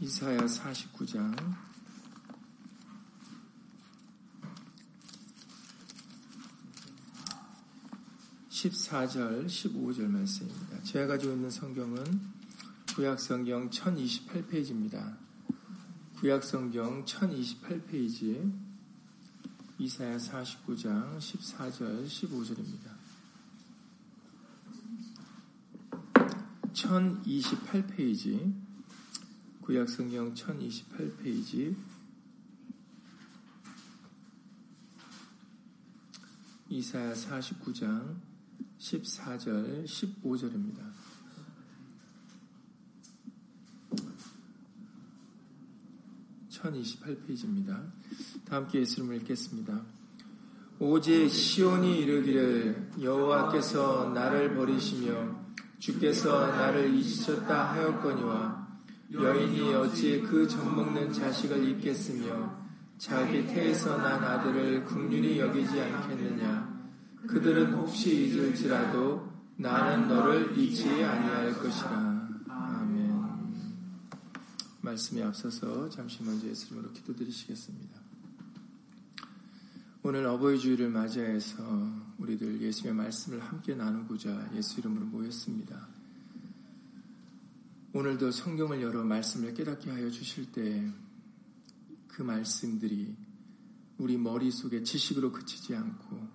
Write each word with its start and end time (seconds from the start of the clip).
이사야 0.00 0.38
49장 0.38 1.54
14절, 8.50 9.46
15절 9.46 10.08
말씀입니다. 10.08 10.82
제가 10.82 11.06
가지고 11.06 11.34
있는 11.34 11.50
성경은 11.50 12.04
구약성경 12.94 13.70
1028페이지입니다. 13.70 15.16
구약성경 16.16 17.04
1028페이지 17.04 18.52
이사야 19.78 20.16
49장 20.16 21.18
14절, 21.18 22.06
15절입니다. 22.06 22.94
1028페이지 26.72 28.63
구약 29.64 29.88
성경 29.88 30.34
1028페이지 30.34 31.74
이사야 36.68 37.14
49장 37.14 38.14
14절 38.78 39.86
15절입니다. 39.86 40.92
(1028 46.50 47.22
페이지입니다) 47.22 47.90
다 48.44 48.56
함께 48.56 48.80
예수님을 48.80 49.16
읽겠습니다. 49.22 49.82
오직 50.78 51.30
시온이 51.30 52.00
이르기를 52.00 52.90
여호와께서 53.00 54.10
나를 54.10 54.54
버리시며 54.56 55.42
주께서 55.78 56.48
나를 56.48 56.94
잊으셨다 56.94 57.72
하였거니와 57.72 58.53
여인이 59.14 59.74
어찌 59.74 60.20
그 60.22 60.46
젖먹는 60.48 61.12
자식을 61.12 61.68
잊겠으며 61.68 62.64
자기 62.98 63.46
태에서 63.46 63.96
난 63.96 64.22
아들을 64.22 64.84
국률이 64.84 65.38
여기지 65.38 65.80
않겠느냐? 65.80 66.74
그들은 67.28 67.74
혹시 67.74 68.26
잊을지라도 68.26 69.32
나는 69.56 70.08
너를 70.08 70.58
잊지 70.58 71.04
아니할 71.04 71.54
것이라. 71.54 72.28
아멘. 72.48 73.54
말씀에 74.80 75.22
앞서서 75.22 75.88
잠시 75.88 76.22
먼저 76.24 76.48
예수님으로 76.48 76.92
기도드리시겠습니다. 76.92 78.00
오늘 80.02 80.26
어버이 80.26 80.58
주일을 80.58 80.90
맞이해서 80.90 81.62
우리들 82.18 82.60
예수님의 82.60 83.04
말씀을 83.04 83.40
함께 83.40 83.74
나누고자 83.74 84.50
예수 84.54 84.80
이름으로 84.80 85.06
모였습니다. 85.06 85.93
오늘도 87.94 88.32
성경을 88.32 88.82
열어 88.82 89.02
말씀을 89.02 89.54
깨닫게 89.54 89.90
하여 89.90 90.10
주실 90.10 90.52
때 90.52 90.92
그 92.14 92.22
말씀들이 92.22 93.16
우리 93.98 94.16
머릿속에 94.16 94.84
지식으로 94.84 95.32
그치지 95.32 95.74
않고 95.74 96.28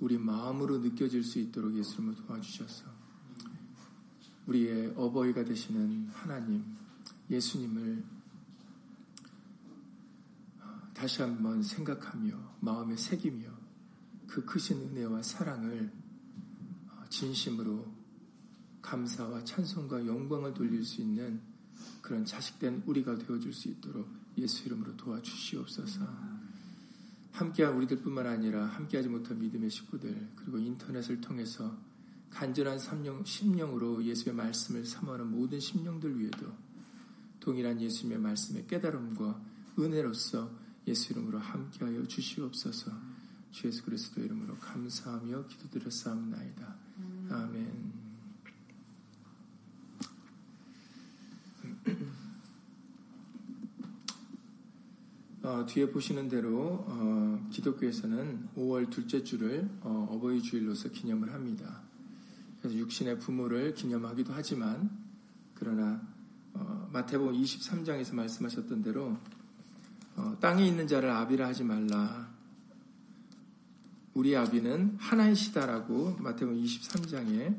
우리 0.00 0.16
마음으로 0.16 0.78
느껴질 0.78 1.22
수 1.22 1.38
있도록 1.38 1.76
예수님을 1.76 2.14
도와주셔서 2.14 2.86
우리의 4.46 4.94
어버이가 4.96 5.44
되시는 5.44 6.08
하나님, 6.12 6.64
예수님을 7.28 8.02
다시 10.94 11.20
한번 11.20 11.62
생각하며 11.62 12.56
마음에 12.60 12.96
새기며 12.96 13.50
그 14.26 14.44
크신 14.46 14.78
은혜와 14.78 15.22
사랑을 15.22 15.92
진심으로 17.10 18.01
감사와 18.82 19.44
찬송과 19.44 20.06
영광을 20.06 20.52
돌릴 20.52 20.84
수 20.84 21.00
있는 21.00 21.40
그런 22.02 22.24
자식된 22.24 22.82
우리가 22.86 23.16
되어줄 23.16 23.52
수 23.52 23.68
있도록 23.68 24.08
예수 24.36 24.66
이름으로 24.66 24.96
도와주시옵소서. 24.96 26.06
함께한 27.32 27.74
우리들뿐만 27.76 28.26
아니라 28.26 28.66
함께하지 28.66 29.08
못한 29.08 29.38
믿음의 29.38 29.70
식구들 29.70 30.28
그리고 30.36 30.58
인터넷을 30.58 31.20
통해서 31.20 31.74
간절한 32.30 32.78
삼령, 32.78 33.24
심령으로 33.24 34.04
예수의 34.04 34.34
말씀을 34.34 34.84
삼하는 34.84 35.30
모든 35.30 35.60
심령들 35.60 36.18
위에도 36.18 36.52
동일한 37.40 37.80
예수님의 37.80 38.18
말씀의 38.18 38.66
깨달음과 38.66 39.40
은혜로서 39.78 40.50
예수 40.86 41.12
이름으로 41.12 41.38
함께하여 41.38 42.06
주시옵소서. 42.06 42.90
주 43.50 43.66
예수 43.66 43.84
그리스도 43.84 44.20
이름으로 44.22 44.56
감사하며 44.56 45.46
기도드렸사옵나이다. 45.46 46.76
아멘. 47.30 47.91
어, 55.44 55.66
뒤에 55.66 55.90
보시는 55.90 56.28
대로 56.28 56.84
어, 56.86 57.48
기독교에서는 57.50 58.50
5월 58.56 58.88
둘째 58.90 59.24
주를 59.24 59.68
어, 59.80 60.18
버이 60.22 60.40
주일로서 60.40 60.90
기념을 60.90 61.32
합니다. 61.32 61.82
그래서 62.60 62.78
육신의 62.78 63.18
부모를 63.18 63.74
기념하기도 63.74 64.32
하지만 64.32 64.88
그러나 65.54 66.00
어, 66.54 66.88
마태복음 66.92 67.34
23장에서 67.34 68.14
말씀하셨던 68.14 68.84
대로 68.84 69.18
어, 70.14 70.36
땅에 70.40 70.64
있는 70.64 70.86
자를 70.86 71.10
아비라 71.10 71.48
하지 71.48 71.64
말라. 71.64 72.30
우리 74.14 74.36
아비는 74.36 74.98
하나이시다라고 75.00 76.18
마태복음 76.20 76.62
23장에 76.62 77.56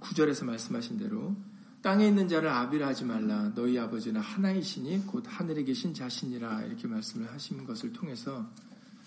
9절에서 0.00 0.44
말씀하신 0.44 0.98
대로 0.98 1.34
땅에 1.82 2.08
있는 2.08 2.28
자를 2.28 2.48
아비라 2.48 2.88
하지 2.88 3.04
말라. 3.04 3.52
너희 3.54 3.78
아버지는 3.78 4.20
하나이시니 4.20 5.06
곧 5.06 5.24
하늘에 5.26 5.64
계신 5.64 5.94
자신이라. 5.94 6.64
이렇게 6.64 6.86
말씀을 6.86 7.32
하신 7.32 7.64
것을 7.64 7.92
통해서 7.92 8.46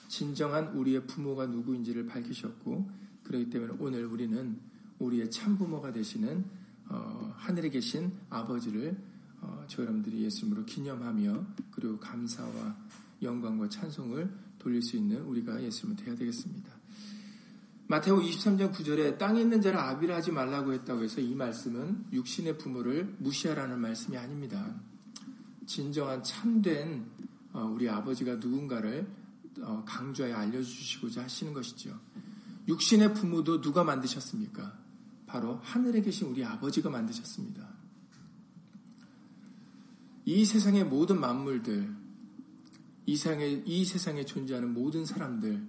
진정한 0.07 0.69
우리의 0.69 1.05
부모가 1.05 1.45
누구인지를 1.45 2.07
밝히셨고, 2.07 2.89
그렇기 3.23 3.49
때문에 3.51 3.73
오늘 3.79 4.05
우리는 4.05 4.57
우리의 4.99 5.29
참부모가 5.29 5.93
되시는 5.93 6.45
어, 6.89 7.33
하늘에 7.37 7.69
계신 7.69 8.11
아버지를 8.29 8.97
어, 9.41 9.65
저 9.67 9.81
여러분들이 9.81 10.23
예수님으로 10.23 10.65
기념하며 10.65 11.45
그리고 11.71 11.97
감사와 11.99 12.75
영광과 13.21 13.69
찬송을 13.69 14.29
돌릴 14.59 14.81
수 14.81 14.97
있는 14.97 15.21
우리가 15.23 15.61
예수님을 15.61 16.03
되어야 16.03 16.15
되겠습니다. 16.17 16.82
마태오 17.87 18.21
23장 18.21 18.73
9절에 18.73 19.17
땅에 19.17 19.41
있는 19.41 19.61
자를 19.61 19.77
아비라 19.77 20.15
하지 20.15 20.31
말라고 20.31 20.71
했다고 20.73 21.03
해서 21.03 21.19
이 21.19 21.35
말씀은 21.35 22.05
육신의 22.13 22.57
부모를 22.57 23.15
무시하라는 23.19 23.79
말씀이 23.79 24.17
아닙니다. 24.17 24.73
진정한 25.65 26.23
참된 26.23 27.05
어, 27.51 27.65
우리 27.65 27.89
아버지가 27.89 28.35
누군가를 28.35 29.05
어, 29.61 29.83
강조하여 29.85 30.33
알려주시고자 30.33 31.23
하시는 31.23 31.53
것이죠. 31.53 31.99
육신의 32.69 33.13
부모도 33.13 33.59
누가 33.59 33.83
만드셨습니까? 33.83 34.79
바로 35.27 35.59
하늘에 35.61 36.01
계신 36.01 36.29
우리 36.29 36.43
아버지가 36.43 36.89
만드셨습니다. 36.89 37.67
이 40.25 40.45
세상의 40.45 40.85
모든 40.85 41.19
만물들, 41.19 41.93
이 43.05 43.17
세상에, 43.17 43.61
이 43.65 43.83
세상에 43.83 44.23
존재하는 44.23 44.73
모든 44.73 45.05
사람들 45.05 45.67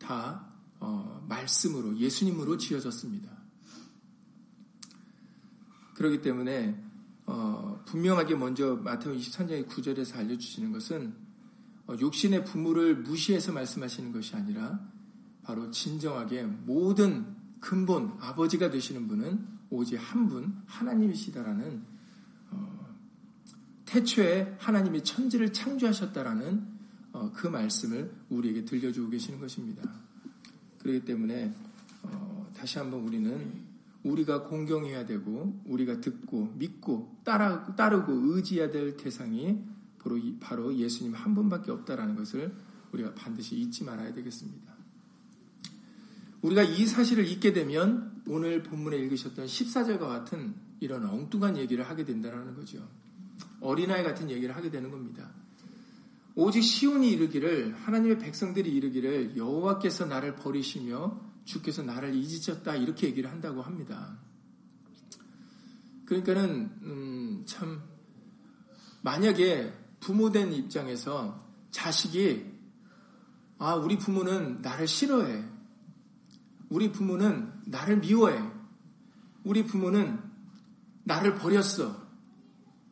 다 0.00 0.53
어, 0.84 1.24
말씀으로 1.26 1.96
예수님으로 1.96 2.58
지어졌습니다. 2.58 3.30
그렇기 5.94 6.20
때문에 6.20 6.78
어, 7.24 7.82
분명하게 7.86 8.34
먼저 8.34 8.76
마태오 8.76 9.14
23장의 9.14 9.66
9절에서 9.66 10.16
알려주시는 10.16 10.72
것은 10.72 11.14
어, 11.86 11.96
육신의 11.98 12.44
부모를 12.44 12.96
무시해서 12.96 13.52
말씀하시는 13.52 14.12
것이 14.12 14.36
아니라 14.36 14.78
바로 15.42 15.70
진정하게 15.70 16.42
모든 16.42 17.34
근본 17.60 18.14
아버지가 18.20 18.70
되시는 18.70 19.08
분은 19.08 19.54
오직 19.70 19.96
한 19.96 20.28
분 20.28 20.62
하나님이시다라는 20.66 21.82
어, 22.50 22.94
태초에 23.86 24.56
하나님이 24.58 25.02
천지를 25.02 25.50
창조하셨다라는 25.50 26.74
어, 27.12 27.32
그 27.32 27.46
말씀을 27.46 28.14
우리에게 28.28 28.66
들려주고 28.66 29.08
계시는 29.08 29.40
것입니다. 29.40 30.03
그렇기 30.84 31.06
때문에 31.06 31.52
어, 32.02 32.52
다시 32.54 32.78
한번 32.78 33.00
우리는 33.00 33.64
우리가 34.02 34.42
공경해야 34.42 35.06
되고 35.06 35.58
우리가 35.64 36.00
듣고 36.02 36.52
믿고 36.56 37.16
따라, 37.24 37.74
따르고 37.74 38.12
의지해야 38.12 38.70
될 38.70 38.98
대상이 38.98 39.64
바로, 39.98 40.20
바로 40.40 40.76
예수님 40.76 41.14
한 41.14 41.34
분밖에 41.34 41.70
없다라는 41.70 42.14
것을 42.16 42.54
우리가 42.92 43.14
반드시 43.14 43.56
잊지 43.56 43.82
말아야 43.84 44.12
되겠습니다. 44.12 44.74
우리가 46.42 46.62
이 46.62 46.86
사실을 46.86 47.26
잊게 47.26 47.54
되면 47.54 48.22
오늘 48.28 48.62
본문에 48.62 48.98
읽으셨던 48.98 49.46
14절과 49.46 50.00
같은 50.00 50.54
이런 50.80 51.06
엉뚱한 51.06 51.56
얘기를 51.56 51.88
하게 51.88 52.04
된다는 52.04 52.54
거죠. 52.54 52.86
어린아이 53.60 54.04
같은 54.04 54.30
얘기를 54.30 54.54
하게 54.54 54.70
되는 54.70 54.90
겁니다. 54.90 55.30
오직 56.36 56.62
시온이 56.62 57.10
이르기를 57.12 57.74
하나님의 57.74 58.18
백성들이 58.18 58.70
이르기를 58.70 59.36
여호와께서 59.36 60.06
나를 60.06 60.34
버리시며 60.34 61.20
주께서 61.44 61.82
나를 61.82 62.14
잊으셨다 62.14 62.74
이렇게 62.74 63.06
얘기를 63.06 63.30
한다고 63.30 63.62
합니다. 63.62 64.18
그러니까는 66.06 66.70
음, 66.82 67.42
참 67.46 67.82
만약에 69.02 69.72
부모된 70.00 70.52
입장에서 70.52 71.44
자식이 71.70 72.52
아, 73.58 73.74
우리 73.76 73.96
부모는 73.96 74.60
나를 74.60 74.88
싫어해. 74.88 75.44
우리 76.68 76.90
부모는 76.90 77.52
나를 77.66 78.00
미워해. 78.00 78.42
우리 79.44 79.64
부모는 79.64 80.18
나를 81.04 81.36
버렸어. 81.36 82.02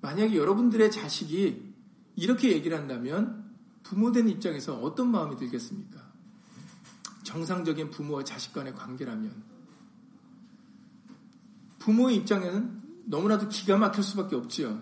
만약에 0.01 0.37
여러분들의 0.37 0.91
자식이 0.91 1.72
이렇게 2.23 2.53
얘기를 2.53 2.79
한다면 2.79 3.51
부모된 3.83 4.29
입장에서 4.29 4.77
어떤 4.79 5.11
마음이 5.11 5.37
들겠습니까? 5.37 6.01
정상적인 7.25 7.91
부모와 7.91 8.23
자식 8.23 8.53
간의 8.53 8.77
관계라면 8.77 9.43
부모의 11.81 12.19
입장에는 12.19 12.81
너무나도 13.07 13.49
기가 13.49 13.77
막힐 13.77 14.05
수밖에 14.05 14.37
없지요. 14.37 14.81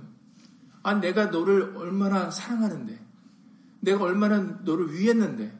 아, 0.83 0.93
내가 0.93 1.27
너를 1.27 1.75
얼마나 1.79 2.31
사랑하는데, 2.31 3.01
내가 3.81 4.05
얼마나 4.05 4.39
너를 4.39 4.93
위했는데, 4.93 5.59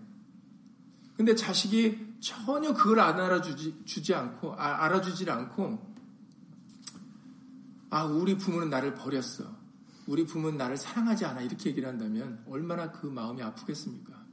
근데 1.17 1.35
자식이 1.35 2.17
전혀 2.21 2.75
그걸 2.75 3.01
안 3.01 3.19
알아주지 3.19 3.85
주지 3.87 4.15
않고 4.15 4.53
아, 4.53 4.85
알아주질 4.85 5.31
않고 5.31 5.95
아 7.89 8.05
우리 8.05 8.37
부모는 8.37 8.69
나를 8.69 8.95
버렸어. 8.95 9.60
우리 10.11 10.27
부모는 10.27 10.59
나를 10.59 10.77
사랑하지 10.77 11.25
않아 11.25 11.41
이렇게 11.41 11.71
얘기를 11.71 11.89
한다면 11.89 12.43
얼마나 12.49 12.91
그 12.91 13.07
마음이 13.07 13.41
아프겠습니까? 13.43 14.27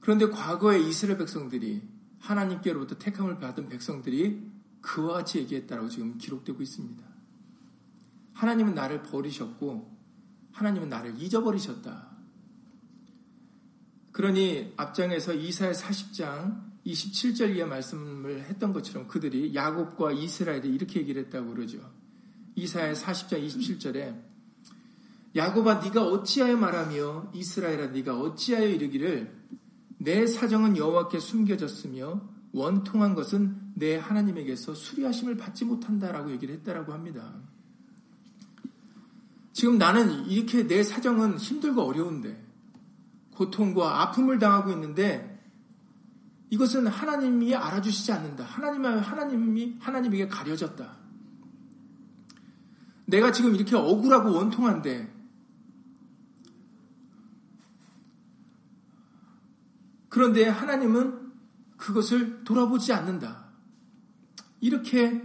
그런데 0.00 0.28
과거에 0.28 0.80
이스라엘 0.80 1.16
백성들이 1.16 1.80
하나님께로부터 2.18 2.98
택함을 2.98 3.38
받은 3.38 3.68
백성들이 3.68 4.50
그와 4.80 5.12
같이 5.12 5.38
얘기했다라고 5.38 5.88
지금 5.88 6.18
기록되고 6.18 6.60
있습니다. 6.60 7.04
하나님은 8.32 8.74
나를 8.74 9.04
버리셨고 9.04 9.96
하나님은 10.50 10.88
나를 10.88 11.22
잊어버리셨다. 11.22 12.08
그러니 14.10 14.74
앞장에서 14.76 15.34
이사야 15.34 15.70
40장 15.70 16.68
27절 16.84 17.54
이하 17.54 17.68
말씀을 17.68 18.40
했던 18.46 18.72
것처럼 18.72 19.06
그들이 19.06 19.54
야곱과 19.54 20.10
이스라엘에 20.10 20.62
이렇게 20.64 20.98
얘기를 20.98 21.22
했다고 21.26 21.54
그러죠. 21.54 21.97
이사야 22.58 22.92
40장 22.92 23.46
27절에 23.46 24.20
야곱아 25.36 25.80
네가 25.80 26.02
어찌하여 26.02 26.56
말하며 26.56 27.30
이스라엘아 27.34 27.88
네가 27.88 28.18
어찌하여 28.18 28.66
이르기를 28.66 29.32
내 29.98 30.26
사정은 30.26 30.76
여호와께 30.76 31.20
숨겨졌으며 31.20 32.20
원통한 32.52 33.14
것은 33.14 33.56
내 33.74 33.96
하나님에게서 33.96 34.74
수리하심을 34.74 35.36
받지 35.36 35.64
못한다라고 35.64 36.32
얘기를 36.32 36.54
했다라고 36.56 36.92
합니다. 36.92 37.34
지금 39.52 39.78
나는 39.78 40.26
이렇게 40.26 40.66
내 40.66 40.82
사정은 40.82 41.38
힘들고 41.38 41.82
어려운데 41.82 42.44
고통과 43.34 44.02
아픔을 44.02 44.38
당하고 44.38 44.72
있는데 44.72 45.38
이것은 46.50 46.86
하나님이 46.86 47.54
알아주시지 47.54 48.10
않는다. 48.12 48.44
하나님, 48.44 48.84
하나님이 48.84 49.76
하나님에게 49.78 50.28
가려졌다. 50.28 50.97
내가 53.08 53.32
지금 53.32 53.54
이렇게 53.54 53.74
억울하고 53.74 54.32
원통한데 54.32 55.16
그런데 60.10 60.46
하나님은 60.46 61.32
그것을 61.76 62.44
돌아보지 62.44 62.92
않는다. 62.92 63.48
이렇게 64.60 65.22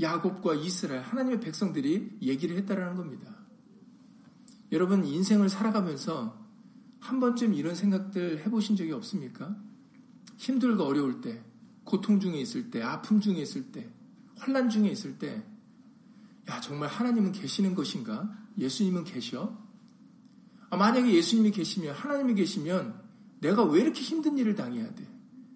야곱과 0.00 0.54
이스라엘 0.54 1.00
하나님의 1.02 1.40
백성들이 1.40 2.18
얘기를 2.22 2.56
했다라는 2.58 2.96
겁니다. 2.96 3.34
여러분 4.72 5.04
인생을 5.04 5.48
살아가면서 5.48 6.38
한 6.98 7.20
번쯤 7.20 7.54
이런 7.54 7.74
생각들 7.74 8.44
해보신 8.44 8.76
적이 8.76 8.92
없습니까? 8.92 9.56
힘들고 10.36 10.84
어려울 10.84 11.20
때, 11.20 11.42
고통 11.84 12.20
중에 12.20 12.38
있을 12.40 12.70
때, 12.70 12.82
아픔 12.82 13.20
중에 13.20 13.36
있을 13.36 13.72
때, 13.72 13.90
환란 14.36 14.68
중에 14.68 14.88
있을 14.88 15.18
때, 15.18 15.46
야 16.50 16.60
정말 16.60 16.88
하나님은 16.88 17.30
계시는 17.30 17.76
것인가? 17.76 18.28
예수님은 18.58 19.04
계셔? 19.04 19.56
아, 20.68 20.76
만약에 20.76 21.14
예수님이 21.14 21.52
계시면 21.52 21.94
하나님이 21.94 22.34
계시면 22.34 23.00
내가 23.40 23.62
왜 23.62 23.82
이렇게 23.82 24.00
힘든 24.02 24.36
일을 24.36 24.56
당해야 24.56 24.92
돼? 24.94 25.06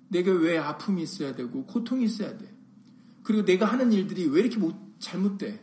내가 0.08 0.31
왜 0.31 0.56
아픔이 0.56 1.02
있어야 1.02 1.35
되고 1.35 1.67
고통이 1.67 2.05
있어야 2.05 2.38
돼? 2.38 2.49
그리고 3.25 3.44
내가 3.44 3.67
하는 3.67 3.93
일들이 3.93 4.26
왜 4.26 4.41
이렇게 4.41 4.58
못, 4.58 4.76
잘못돼? 5.00 5.61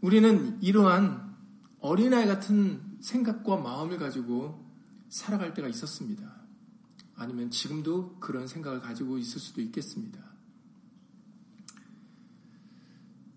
우리는 0.00 0.60
이러한 0.60 1.36
어린아이 1.78 2.26
같은 2.26 2.80
생각과 3.00 3.58
마음을 3.58 3.96
가지고 3.98 4.66
살아갈 5.08 5.54
때가 5.54 5.68
있었습니다. 5.68 6.39
아니면 7.20 7.50
지금도 7.50 8.16
그런 8.18 8.46
생각을 8.46 8.80
가지고 8.80 9.18
있을 9.18 9.40
수도 9.40 9.60
있겠습니다. 9.60 10.18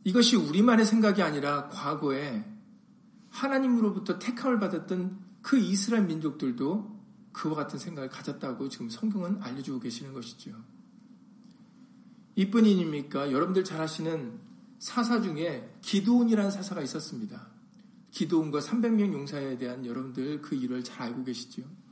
이것이 0.06 0.38
우리만의 0.38 0.85
생각이 0.85 1.21
아니라 1.21 1.68
과거에 1.68 2.45
하나님으로부터 3.30 4.19
택함을 4.19 4.62
받았던 4.62 5.19
그 5.41 5.57
이스라엘 5.57 6.06
민족들도 6.06 7.03
그와 7.33 7.56
같은 7.56 7.77
생각을 7.77 8.07
가졌다고 8.07 8.69
지금 8.69 8.89
성경은 8.89 9.41
알려주고 9.41 9.81
계시는 9.81 10.13
것이죠. 10.13 10.56
이뿐이니까 12.35 13.33
여러분들 13.33 13.65
잘 13.65 13.81
아시는 13.81 14.39
사사 14.80 15.21
중에 15.21 15.77
기도온이라는 15.81 16.51
사사가 16.51 16.81
있었습니다. 16.83 17.50
기도온과 18.12 18.59
300명 18.59 19.12
용사에 19.12 19.57
대한 19.57 19.85
여러분들 19.85 20.41
그 20.41 20.56
일을 20.56 20.85
잘 20.85 21.01
알고 21.01 21.25
계시죠. 21.25 21.82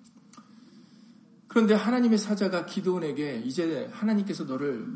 그런데 1.52 1.74
하나님의 1.74 2.18
사자가 2.18 2.66
기도온에게 2.66 3.44
이제 3.46 3.90
하나님께서 3.92 4.46
너를 4.46 4.88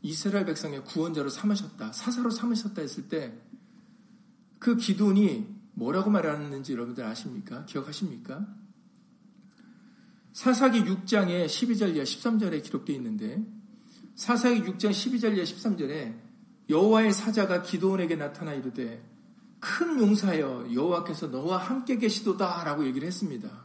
이스라엘 0.00 0.46
백성의 0.46 0.84
구원자로 0.84 1.28
삼으셨다, 1.28 1.92
사사로 1.92 2.30
삼으셨다 2.30 2.80
했을 2.82 3.08
때 3.08 3.52
그 4.62 4.76
기도온이 4.76 5.52
뭐라고 5.72 6.08
말하는지 6.08 6.72
여러분들 6.72 7.04
아십니까? 7.04 7.64
기억하십니까? 7.64 8.46
사사기 10.32 10.84
6장에 10.84 11.46
12절 11.46 11.96
이하 11.96 12.04
13절에 12.04 12.62
기록되어 12.62 12.94
있는데 12.94 13.44
사사기 14.14 14.62
6장 14.62 14.90
12절 14.90 15.34
이하 15.36 15.42
13절에 15.42 16.16
여호와의 16.70 17.12
사자가 17.12 17.62
기도원에게 17.62 18.14
나타나 18.14 18.54
이르되 18.54 19.04
큰 19.58 19.98
용사여 19.98 20.68
여호와께서 20.72 21.26
너와 21.26 21.58
함께 21.58 21.96
계시도다라고 21.98 22.86
얘기를 22.86 23.08
했습니다. 23.08 23.64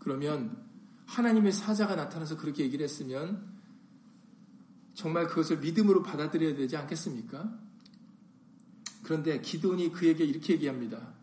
그러면 0.00 0.63
하나님의 1.06 1.52
사자가 1.52 1.94
나타나서 1.94 2.36
그렇게 2.36 2.64
얘기를 2.64 2.84
했으면 2.84 3.52
정말 4.94 5.26
그것을 5.26 5.58
믿음으로 5.58 6.02
받아들여야 6.02 6.54
되지 6.54 6.76
않겠습니까? 6.76 7.52
그런데 9.02 9.40
기도원이 9.40 9.92
그에게 9.92 10.24
이렇게 10.24 10.54
얘기합니다. 10.54 11.14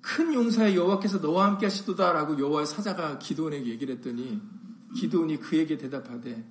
큰 0.00 0.32
용사의 0.32 0.76
여호와께서 0.76 1.18
너와 1.18 1.46
함께 1.46 1.66
하시도다라고 1.66 2.38
여호와의 2.38 2.66
사자가 2.66 3.18
기도원에게 3.18 3.70
얘기를 3.70 3.96
했더니 3.96 4.40
기도원이 4.96 5.38
그에게 5.40 5.76
대답하되 5.76 6.44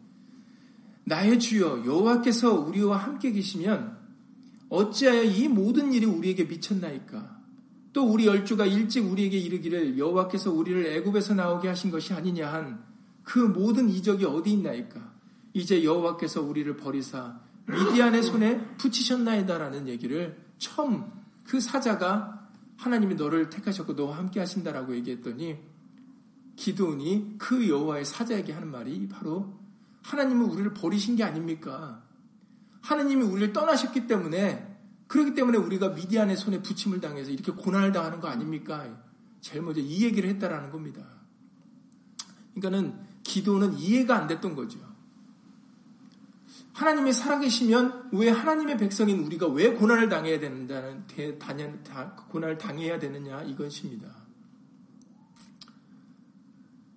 나의 1.05 1.39
주여 1.39 1.85
여호와께서 1.85 2.53
우리와 2.53 2.97
함께 2.97 3.31
계시면 3.31 3.97
어찌하여 4.69 5.23
이 5.23 5.47
모든 5.47 5.93
일이 5.93 6.05
우리에게 6.05 6.45
미쳤나이까? 6.45 7.42
또 7.93 8.05
우리 8.05 8.25
열주가 8.25 8.65
일찍 8.65 9.05
우리에게 9.05 9.37
이르기를 9.37 9.97
여호와께서 9.97 10.51
우리를 10.51 10.85
애굽에서 10.87 11.35
나오게 11.35 11.67
하신 11.67 11.91
것이 11.91 12.13
아니냐 12.13 12.51
한 12.51 12.93
그 13.23 13.39
모든 13.39 13.89
이적이 13.89 14.25
어디 14.25 14.51
있나이까? 14.51 15.13
이제 15.53 15.83
여호와께서 15.83 16.41
우리를 16.41 16.75
버리사 16.77 17.39
미디안의 17.67 18.23
손에 18.23 18.75
붙이셨나이다라는 18.77 19.87
얘기를 19.87 20.37
처음 20.57 21.09
그 21.45 21.59
사자가 21.59 22.49
하나님이 22.77 23.15
너를 23.15 23.49
택하셨고 23.49 23.93
너와 23.93 24.17
함께 24.17 24.39
하신다라고 24.39 24.95
얘기했더니 24.95 25.57
기도원이 26.55 27.35
그 27.37 27.69
여호와의 27.69 28.05
사자에게 28.05 28.51
하는 28.51 28.69
말이 28.69 29.07
바로 29.07 29.57
하나님은 30.03 30.45
우리를 30.49 30.73
버리신 30.73 31.15
게 31.15 31.23
아닙니까? 31.23 32.03
하나님이 32.81 33.23
우리를 33.23 33.53
떠나셨기 33.53 34.07
때문에 34.07 34.72
그렇기 35.07 35.33
때문에 35.35 35.57
우리가 35.57 35.89
미디안의 35.89 36.37
손에 36.37 36.61
부침을 36.61 37.01
당해서 37.01 37.31
이렇게 37.31 37.51
고난을 37.51 37.91
당하는 37.91 38.19
거 38.19 38.27
아닙니까? 38.27 38.87
제일 39.41 39.61
먼저 39.61 39.81
이 39.81 40.03
얘기를 40.03 40.29
했다라는 40.29 40.71
겁니다. 40.71 41.05
그러니까는 42.55 42.99
기도는 43.23 43.77
이해가 43.77 44.15
안 44.15 44.27
됐던 44.27 44.55
거죠. 44.55 44.79
하나님이 46.73 47.13
살아계시면 47.13 48.09
왜 48.13 48.29
하나님의 48.29 48.77
백성인 48.77 49.19
우리가 49.19 49.47
왜 49.47 49.73
고난을 49.73 50.09
당해야 50.09 50.39
되는다는 50.39 51.05
고난을 52.29 52.57
당해야 52.57 52.99
되느냐 52.99 53.43
이것입니다. 53.43 54.23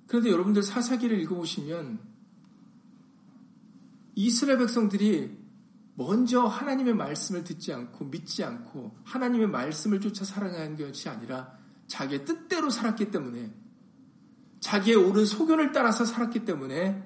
그런데 0.06 0.30
여러분들 0.30 0.62
사사기를 0.62 1.20
읽어보시면 1.20 1.98
이스라엘 4.14 4.58
백성들이 4.58 5.36
먼저 5.96 6.42
하나님의 6.42 6.94
말씀을 6.94 7.42
듣지 7.42 7.72
않고 7.72 8.04
믿지 8.06 8.44
않고 8.44 8.98
하나님의 9.04 9.48
말씀을 9.48 10.00
쫓아 10.00 10.24
살아가는 10.24 10.76
것이 10.76 11.08
아니라 11.08 11.52
자기의 11.86 12.24
뜻대로 12.26 12.68
살았기 12.68 13.10
때문에 13.10 13.52
자기의 14.60 14.96
옳은 14.96 15.24
소견을 15.24 15.72
따라서 15.72 16.04
살았기 16.04 16.44
때문에 16.44 17.02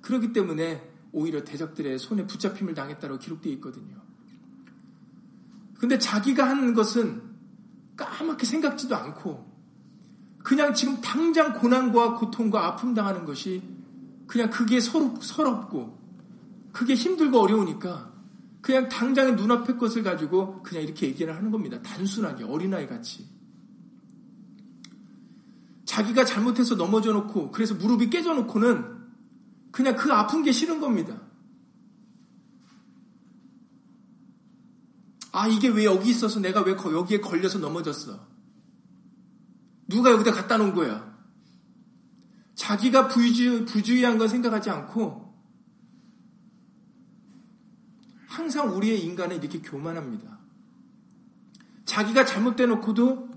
그렇기 0.00 0.32
때문에 0.32 0.90
오히려 1.12 1.44
대적들의 1.44 1.98
손에 1.98 2.26
붙잡힘을 2.26 2.74
당했다고 2.74 3.18
기록되어 3.18 3.52
있거든요. 3.54 4.00
근데 5.78 5.98
자기가 5.98 6.48
하는 6.48 6.72
것은 6.72 7.22
까맣게 7.96 8.46
생각지도 8.46 8.96
않고 8.96 9.52
그냥 10.42 10.72
지금 10.72 11.00
당장 11.02 11.52
고난과 11.52 12.14
고통과 12.14 12.66
아픔 12.66 12.94
당하는 12.94 13.26
것이 13.26 13.62
그냥 14.26 14.48
그게 14.48 14.80
서럽, 14.80 15.22
서럽고 15.22 16.00
그게 16.72 16.94
힘들고 16.94 17.38
어려우니까 17.38 18.11
그냥 18.62 18.88
당장의 18.88 19.34
눈앞의 19.34 19.76
것을 19.76 20.04
가지고 20.04 20.62
그냥 20.62 20.84
이렇게 20.84 21.08
얘기를 21.08 21.34
하는 21.36 21.50
겁니다. 21.50 21.82
단순하게 21.82 22.44
어린아이 22.44 22.86
같이. 22.86 23.28
자기가 25.84 26.24
잘못해서 26.24 26.76
넘어져 26.76 27.12
놓고 27.12 27.50
그래서 27.50 27.74
무릎이 27.74 28.08
깨져 28.08 28.32
놓고는 28.34 29.02
그냥 29.72 29.96
그 29.96 30.12
아픈 30.12 30.42
게 30.42 30.52
싫은 30.52 30.80
겁니다. 30.80 31.20
아, 35.32 35.48
이게 35.48 35.68
왜 35.68 35.84
여기 35.84 36.10
있어서 36.10 36.40
내가 36.40 36.62
왜 36.62 36.72
여기에 36.72 37.20
걸려서 37.20 37.58
넘어졌어? 37.58 38.26
누가 39.88 40.12
여기다 40.12 40.32
갖다 40.32 40.56
놓은 40.56 40.74
거야? 40.74 41.12
자기가 42.54 43.08
부주의, 43.08 43.64
부주의한 43.64 44.18
건 44.18 44.28
생각하지 44.28 44.70
않고 44.70 45.21
항상 48.32 48.74
우리의 48.74 49.04
인간은 49.04 49.36
이렇게 49.36 49.60
교만합니다. 49.60 50.38
자기가 51.84 52.24
잘못돼 52.24 52.66
놓고도 52.66 53.30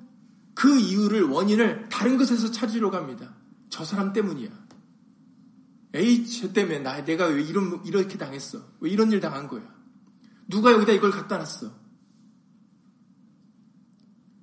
그 0.53 0.79
이유를, 0.79 1.23
원인을 1.23 1.89
다른 1.89 2.17
것에서 2.17 2.49
찾으러 2.49 2.89
갑니다. 2.91 3.35
저 3.69 3.83
사람 3.83 4.13
때문이야. 4.13 4.49
에이, 5.95 6.25
저 6.27 6.53
때문에 6.53 6.79
나, 6.79 7.03
내가 7.03 7.25
왜 7.25 7.41
이런, 7.41 7.85
이렇게 7.85 8.17
당했어? 8.17 8.61
왜 8.79 8.89
이런 8.89 9.11
일 9.11 9.19
당한 9.19 9.49
거야? 9.49 9.63
누가 10.47 10.71
여기다 10.71 10.93
이걸 10.93 11.11
갖다 11.11 11.37
놨어? 11.37 11.73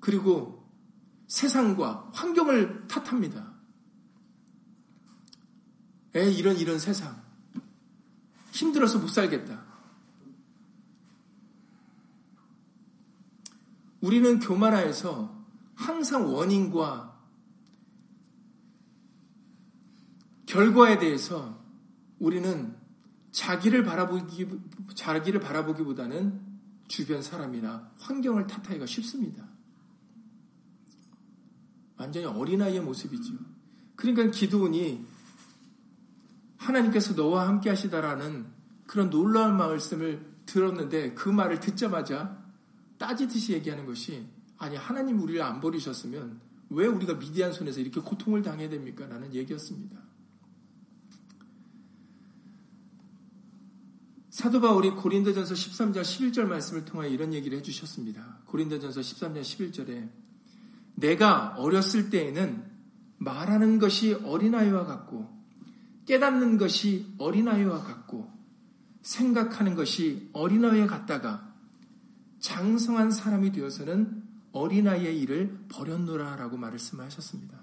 그리고 0.00 0.70
세상과 1.28 2.10
환경을 2.12 2.88
탓합니다. 2.88 3.54
에이, 6.14 6.36
이런, 6.36 6.58
이런 6.58 6.78
세상. 6.78 7.22
힘들어서 8.50 8.98
못 8.98 9.08
살겠다. 9.08 9.71
우리는 14.02 14.40
교만하에서 14.40 15.42
항상 15.74 16.34
원인과 16.34 17.18
결과에 20.46 20.98
대해서 20.98 21.58
우리는 22.18 22.76
자기를 23.30 23.84
바라보기, 23.84 24.46
자기를 24.94 25.40
바라보기보다는 25.40 26.40
주변 26.88 27.22
사람이나 27.22 27.90
환경을 27.98 28.46
탓하기가 28.46 28.84
쉽습니다. 28.84 29.48
완전히 31.96 32.26
어린아이의 32.26 32.80
모습이죠. 32.80 33.34
그러니까 33.96 34.30
기도원이 34.30 35.06
하나님께서 36.58 37.14
너와 37.14 37.48
함께 37.48 37.70
하시다라는 37.70 38.46
그런 38.86 39.10
놀라운 39.10 39.56
말씀을 39.56 40.32
들었는데 40.44 41.14
그 41.14 41.28
말을 41.28 41.60
듣자마자 41.60 42.41
따지듯이 43.02 43.52
얘기하는 43.54 43.84
것이 43.84 44.24
아니 44.58 44.76
하나님 44.76 45.20
우리를 45.20 45.42
안 45.42 45.60
버리셨으면 45.60 46.40
왜 46.70 46.86
우리가 46.86 47.18
미디안 47.18 47.52
손에서 47.52 47.80
이렇게 47.80 48.00
고통을 48.00 48.42
당해야 48.42 48.68
됩니까? 48.70 49.06
라는 49.08 49.34
얘기였습니다. 49.34 49.98
사도 54.30 54.60
바울이 54.60 54.90
고린도전서 54.92 55.52
13장 55.52 56.00
11절 56.02 56.44
말씀을 56.44 56.84
통하여 56.84 57.08
이런 57.08 57.34
얘기를 57.34 57.58
해주셨습니다. 57.58 58.38
고린도전서 58.46 59.00
13장 59.00 59.40
11절에 59.42 60.08
내가 60.94 61.56
어렸을 61.58 62.08
때에는 62.08 62.70
말하는 63.18 63.78
것이 63.80 64.14
어린아이와 64.14 64.84
같고 64.84 65.28
깨닫는 66.06 66.56
것이 66.56 67.12
어린아이와 67.18 67.82
같고 67.82 68.32
생각하는 69.02 69.74
것이 69.74 70.30
어린아이와 70.32 70.86
같다가 70.86 71.51
장성한 72.42 73.12
사람이 73.12 73.52
되어서는 73.52 74.22
어린아이의 74.52 75.18
일을 75.20 75.64
버렸노라 75.70 76.36
라고 76.36 76.58
말씀하셨습니다. 76.58 77.56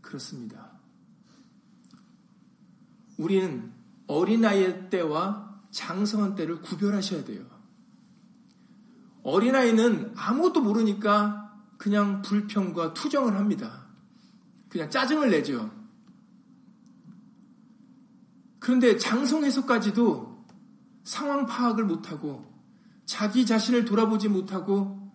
그렇습니다. 0.00 0.72
우리는 3.18 3.70
어린아이의 4.06 4.90
때와 4.90 5.60
장성한 5.70 6.34
때를 6.34 6.62
구별하셔야 6.62 7.24
돼요. 7.24 7.44
어린아이는 9.22 10.14
아무것도 10.16 10.62
모르니까 10.62 11.54
그냥 11.76 12.22
불평과 12.22 12.94
투정을 12.94 13.36
합니다. 13.36 13.86
그냥 14.70 14.88
짜증을 14.88 15.30
내죠. 15.30 15.70
그런데 18.58 18.96
장성해서까지도 18.96 20.46
상황 21.04 21.44
파악을 21.46 21.84
못하고 21.84 22.49
자기 23.10 23.44
자신을 23.44 23.86
돌아보지 23.86 24.28
못하고 24.28 25.10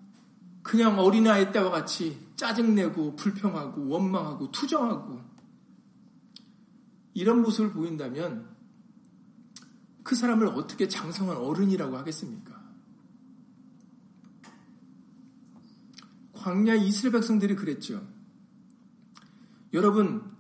그냥 0.62 1.00
어린아이 1.00 1.54
때와 1.54 1.72
같이 1.72 2.20
짜증내고 2.36 3.16
불평하고 3.16 3.88
원망하고 3.88 4.52
투정하고 4.52 5.22
이런 7.14 7.42
모습을 7.42 7.72
보인다면 7.72 8.54
그 10.04 10.14
사람을 10.14 10.48
어떻게 10.48 10.90
장성한 10.90 11.38
어른이라고 11.38 11.96
하겠습니까? 11.96 12.62
광야 16.34 16.76
이스라엘 16.76 17.14
백성들이 17.14 17.56
그랬죠. 17.56 18.06
여러분, 19.72 20.36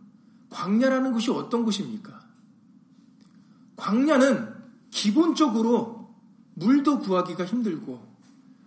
광야라는 0.49 1.13
곳이 1.13 1.31
어떤 1.31 1.63
곳입니까? 1.63 2.19
광야는 3.77 4.55
기본적으로 4.91 5.94
물도 6.55 6.99
구하기가 6.99 7.45
힘들고 7.45 8.05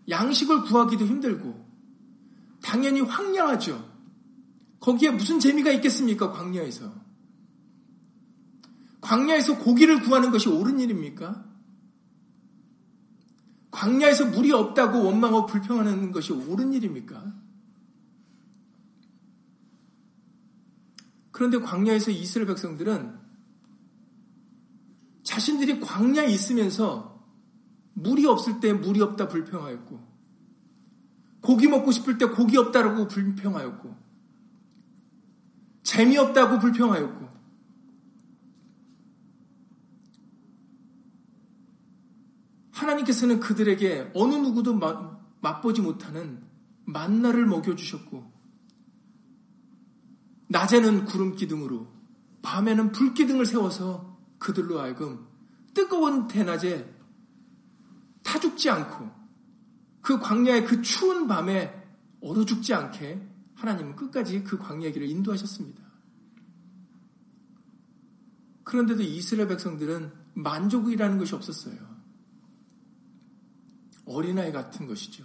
양식을 0.09 0.63
구하기도 0.63 1.05
힘들고 1.07 1.67
당연히 2.63 3.01
황량하죠. 3.01 3.89
거기에 4.81 5.11
무슨 5.11 5.41
재미가 5.41 5.71
있겠습니까? 5.73 6.33
광야에서. 6.33 6.93
광야에서 9.01 9.59
고기를 9.59 10.03
구하는 10.03 10.31
것이 10.31 10.49
옳은 10.49 10.81
일입니까? 10.81 11.45
광야에서 13.71 14.27
물이 14.27 14.53
없다고 14.53 15.05
원망하고 15.05 15.47
불평하는 15.47 16.13
것이 16.13 16.33
옳은 16.33 16.73
일입니까? 16.73 17.35
그런데 21.31 21.59
광야에서 21.59 22.11
이스라엘 22.11 22.49
백성들은 22.49 23.17
자신들이 25.23 25.79
광야에 25.79 26.27
있으면서 26.27 27.08
물이 28.03 28.27
없을 28.27 28.61
때 28.61 28.73
물이 28.73 29.01
없다 29.01 29.29
불평하였고, 29.29 30.09
고기 31.41 31.69
먹고 31.69 31.91
싶을 31.91 32.19
때 32.19 32.27
고기 32.27 32.57
없다라고 32.57 33.09
불평하였고, 33.09 33.97
재미없다고 35.83 36.59
불평하였고, 36.59 37.29
하나님께서는 42.71 43.41
그들에게 43.41 44.13
어느 44.15 44.35
누구도 44.35 44.79
맛보지 45.41 45.81
못하는 45.81 46.43
만나를 46.85 47.47
먹여주셨고, 47.47 48.39
낮에는 50.49 51.05
구름 51.05 51.35
기둥으로, 51.35 51.89
밤에는 52.43 52.93
불 52.93 53.13
기둥을 53.15 53.45
세워서 53.45 54.17
그들로 54.39 54.81
하여금 54.81 55.27
뜨거운 55.75 56.29
대낮에 56.29 56.98
타 58.29 58.39
죽지 58.39 58.69
않고 58.69 59.11
그 60.03 60.19
광야의 60.19 60.67
그 60.67 60.83
추운 60.83 61.27
밤에 61.27 61.75
얼어 62.21 62.45
죽지 62.45 62.75
않게 62.75 63.27
하나님은 63.55 63.97
끝까지 63.97 64.45
그 64.45 64.59
광야의 64.59 64.93
길을 64.93 65.09
인도하셨습니다. 65.09 65.83
그런데도 68.65 69.03
이스라엘 69.03 69.49
백성들은 69.49 70.13
만족이라는 70.35 71.17
것이 71.17 71.35
없었어요. 71.35 71.79
어린아이 74.05 74.53
같은 74.53 74.87
것이죠. 74.87 75.25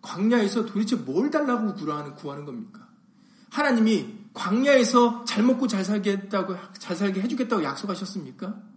광야에서 0.00 0.66
도대체 0.66 0.94
뭘 0.94 1.30
달라고 1.30 1.74
구하는, 1.74 2.14
구하는 2.14 2.44
겁니까? 2.44 2.88
하나님이 3.50 4.26
광야에서 4.32 5.24
잘 5.24 5.42
먹고 5.42 5.66
잘 5.66 5.84
살겠다고, 5.84 6.56
잘 6.78 6.94
살게 6.94 7.20
해주겠다고 7.20 7.64
약속하셨습니까? 7.64 8.73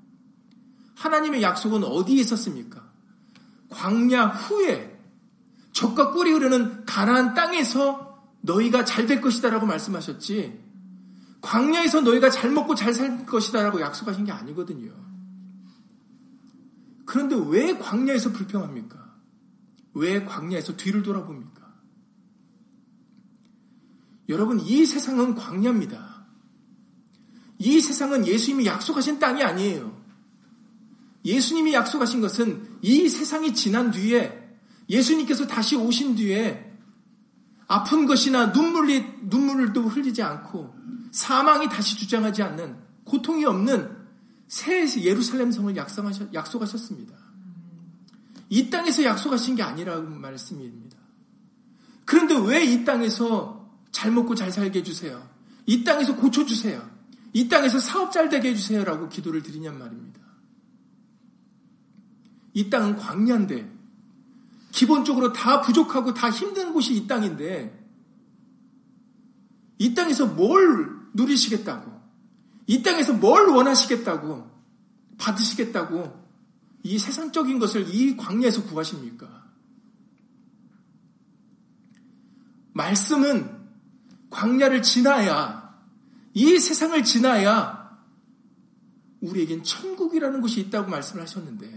하나님의 0.97 1.43
약속은 1.43 1.83
어디에 1.83 2.21
있었습니까? 2.21 2.83
광야 3.69 4.27
후에 4.27 4.99
적과 5.71 6.11
꿀이 6.11 6.31
흐르는 6.31 6.85
가나안 6.85 7.35
땅에서 7.35 8.19
너희가 8.41 8.83
잘 8.83 9.05
될 9.05 9.21
것이다라고 9.21 9.65
말씀하셨지. 9.67 10.59
광야에서 11.41 12.01
너희가 12.01 12.29
잘 12.31 12.51
먹고 12.51 12.73
잘 12.73 12.93
살 12.93 13.25
것이다라고 13.25 13.79
약속하신 13.79 14.25
게 14.25 14.31
아니거든요. 14.31 14.91
그런데 17.05 17.35
왜 17.47 17.77
광야에서 17.77 18.31
불평합니까? 18.31 19.15
왜 19.93 20.25
광야에서 20.25 20.75
뒤를 20.77 21.03
돌아봅니까? 21.03 21.73
여러분, 24.29 24.59
이 24.59 24.85
세상은 24.85 25.35
광야입니다. 25.35 26.25
이 27.59 27.79
세상은 27.79 28.25
예수님이 28.25 28.65
약속하신 28.65 29.19
땅이 29.19 29.43
아니에요. 29.43 29.96
예수님이 31.27 31.73
약속하신 31.73 32.21
것은 32.21 32.79
이 32.81 33.09
세상이 33.09 33.53
지난 33.53 33.91
뒤에 33.91 34.57
예수님께서 34.89 35.45
다시 35.45 35.75
오신 35.75 36.15
뒤에 36.15 36.71
아픈 37.67 38.05
것이나 38.05 38.47
눈물이, 38.47 39.05
눈물도 39.23 39.83
흘리지 39.83 40.23
않고 40.23 40.73
사망이 41.11 41.67
다시 41.67 41.97
주장하지 41.97 42.41
않는 42.43 42.77
고통이 43.03 43.43
없는 43.43 43.97
새 44.47 44.87
예루살렘 45.03 45.51
성을 45.51 45.75
약속하셨습니다. 45.75 47.13
이 48.49 48.69
땅에서 48.69 49.03
약속하신 49.03 49.55
게 49.55 49.63
아니라고 49.63 50.09
말씀입니다. 50.09 50.97
그런데 52.05 52.35
왜 52.35 52.63
이 52.63 52.85
땅에서 52.85 53.69
잘 53.91 54.11
먹고 54.11 54.35
잘 54.35 54.49
살게 54.49 54.79
해주세요? 54.79 55.27
이 55.65 55.83
땅에서 55.83 56.15
고쳐주세요. 56.15 56.89
이 57.33 57.49
땅에서 57.49 57.79
사업 57.79 58.13
잘 58.13 58.29
되게 58.29 58.51
해주세요라고 58.51 59.09
기도를 59.09 59.43
드리냔 59.43 59.77
말입니다. 59.77 60.26
이 62.57 62.71
땅은 62.71 62.95
광야인데 62.95 63.71
기본적으로 64.71 65.31
다 65.31 65.61
부족하고 65.61 66.15
다 66.15 66.31
힘든 66.31 66.73
곳이 66.73 66.95
이 66.95 67.05
땅인데 67.05 67.87
이 69.77 69.93
땅에서 69.93 70.25
뭘 70.25 70.89
누리시겠다고? 71.13 72.01
이 72.65 72.81
땅에서 72.81 73.13
뭘 73.13 73.47
원하시겠다고? 73.49 74.49
받으시겠다고? 75.19 76.25
이 76.81 76.97
세상적인 76.97 77.59
것을 77.59 77.93
이 77.93 78.17
광야에서 78.17 78.63
구하십니까? 78.63 79.45
말씀은 82.73 83.55
광야를 84.31 84.81
지나야 84.81 85.77
이 86.33 86.57
세상을 86.57 87.03
지나야 87.03 87.99
우리에겐 89.21 89.61
천국이라는 89.61 90.41
곳이 90.41 90.59
있다고 90.61 90.89
말씀을 90.89 91.21
하셨는데 91.21 91.76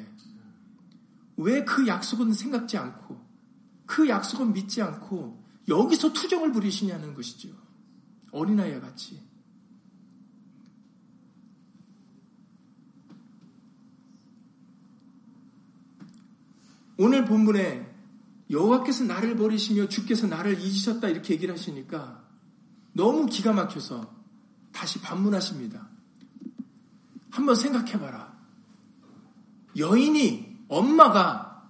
왜 1.40 1.64
그 1.64 1.87
약속은 1.87 2.35
생각지 2.35 2.76
않고 2.76 3.18
그 3.87 4.09
약속은 4.09 4.52
믿지 4.52 4.82
않고 4.82 5.42
여기서 5.68 6.12
투정을 6.12 6.52
부리시냐는 6.52 7.14
것이죠. 7.14 7.49
어린아이와 8.30 8.80
같이. 8.80 9.20
오늘 16.99 17.25
본문에 17.25 17.90
여호와께서 18.50 19.04
나를 19.04 19.37
버리시며 19.37 19.88
주께서 19.88 20.26
나를 20.26 20.61
잊으셨다 20.61 21.09
이렇게 21.09 21.32
얘기를 21.32 21.54
하시니까 21.54 22.23
너무 22.92 23.26
기가 23.26 23.54
막혀서 23.54 24.14
다시 24.73 25.00
반문하십니다. 25.00 25.88
한번 27.30 27.54
생각해봐라. 27.54 28.38
여인이 29.76 30.49
엄마가 30.70 31.68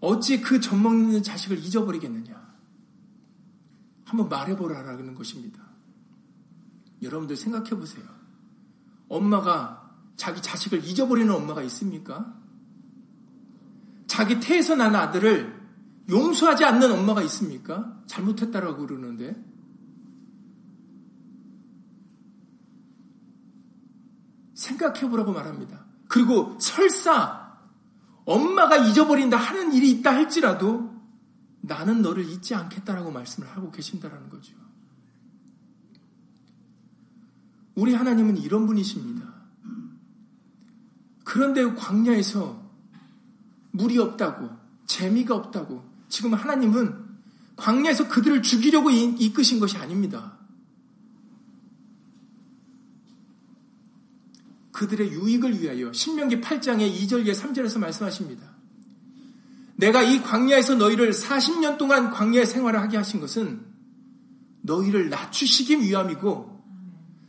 어찌 0.00 0.40
그 0.42 0.60
젖 0.60 0.76
먹는 0.76 1.22
자식을 1.22 1.58
잊어버리겠느냐? 1.58 2.40
한번 4.04 4.28
말해보라라는 4.28 5.14
것입니다. 5.14 5.62
여러분들 7.00 7.36
생각해 7.36 7.70
보세요. 7.70 8.04
엄마가 9.08 9.90
자기 10.16 10.42
자식을 10.42 10.84
잊어버리는 10.84 11.32
엄마가 11.32 11.62
있습니까? 11.62 12.36
자기 14.06 14.38
태에서 14.40 14.76
난 14.76 14.94
아들을 14.94 15.62
용서하지 16.10 16.64
않는 16.64 16.92
엄마가 16.92 17.22
있습니까? 17.22 17.98
잘못했다라고 18.06 18.86
그러는데. 18.86 19.42
생각해 24.54 25.08
보라고 25.08 25.32
말합니다. 25.32 25.86
그리고 26.08 26.58
설사 26.60 27.41
엄마가 28.24 28.76
잊어버린다 28.76 29.36
하는 29.36 29.72
일이 29.72 29.90
있다 29.90 30.14
할지라도 30.14 30.92
나는 31.60 32.02
너를 32.02 32.28
잊지 32.28 32.54
않겠다라고 32.54 33.10
말씀을 33.10 33.48
하고 33.48 33.70
계신다라는 33.70 34.28
거죠. 34.30 34.54
우리 37.74 37.94
하나님은 37.94 38.36
이런 38.38 38.66
분이십니다. 38.66 39.32
그런데 41.24 41.74
광야에서 41.74 42.60
물이 43.70 43.98
없다고, 43.98 44.50
재미가 44.86 45.34
없다고, 45.34 45.82
지금 46.08 46.34
하나님은 46.34 46.94
광야에서 47.56 48.08
그들을 48.08 48.42
죽이려고 48.42 48.90
이끄신 48.90 49.60
것이 49.60 49.78
아닙니다. 49.78 50.36
그들의 54.82 55.12
유익을 55.12 55.60
위하여 55.60 55.92
신명기 55.92 56.40
8장의 56.40 56.92
2절에 56.92 57.34
3절에서 57.34 57.78
말씀하십니다. 57.78 58.42
내가 59.76 60.02
이 60.02 60.20
광야에서 60.20 60.74
너희를 60.74 61.12
40년 61.12 61.78
동안 61.78 62.10
광야의 62.10 62.46
생활을 62.46 62.80
하게 62.80 62.96
하신 62.96 63.20
것은 63.20 63.64
너희를 64.62 65.08
낮추시기 65.08 65.80
위함이고 65.80 66.64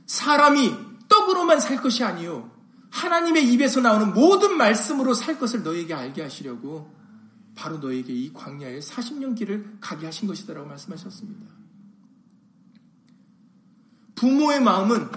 사람이 0.08 0.74
떡으로만 1.08 1.60
살 1.60 1.78
것이 1.78 2.04
아니요 2.04 2.52
하나님의 2.90 3.52
입에서 3.54 3.82
나오는 3.82 4.14
모든 4.14 4.58
말씀으로 4.58 5.14
살 5.14 5.40
것을 5.40 5.64
너희에게 5.64 5.94
알게 5.94 6.22
하시려고 6.24 6.92
바로 7.56 7.78
너에게 7.78 8.14
이 8.14 8.34
광야의 8.34 8.82
40년 8.82 9.36
길을 9.38 9.78
가게 9.80 10.08
하신 10.08 10.28
것이다라고 10.28 10.68
말씀하셨습니다. 10.68 11.54
부모의 14.16 14.62
마음은 14.62 15.10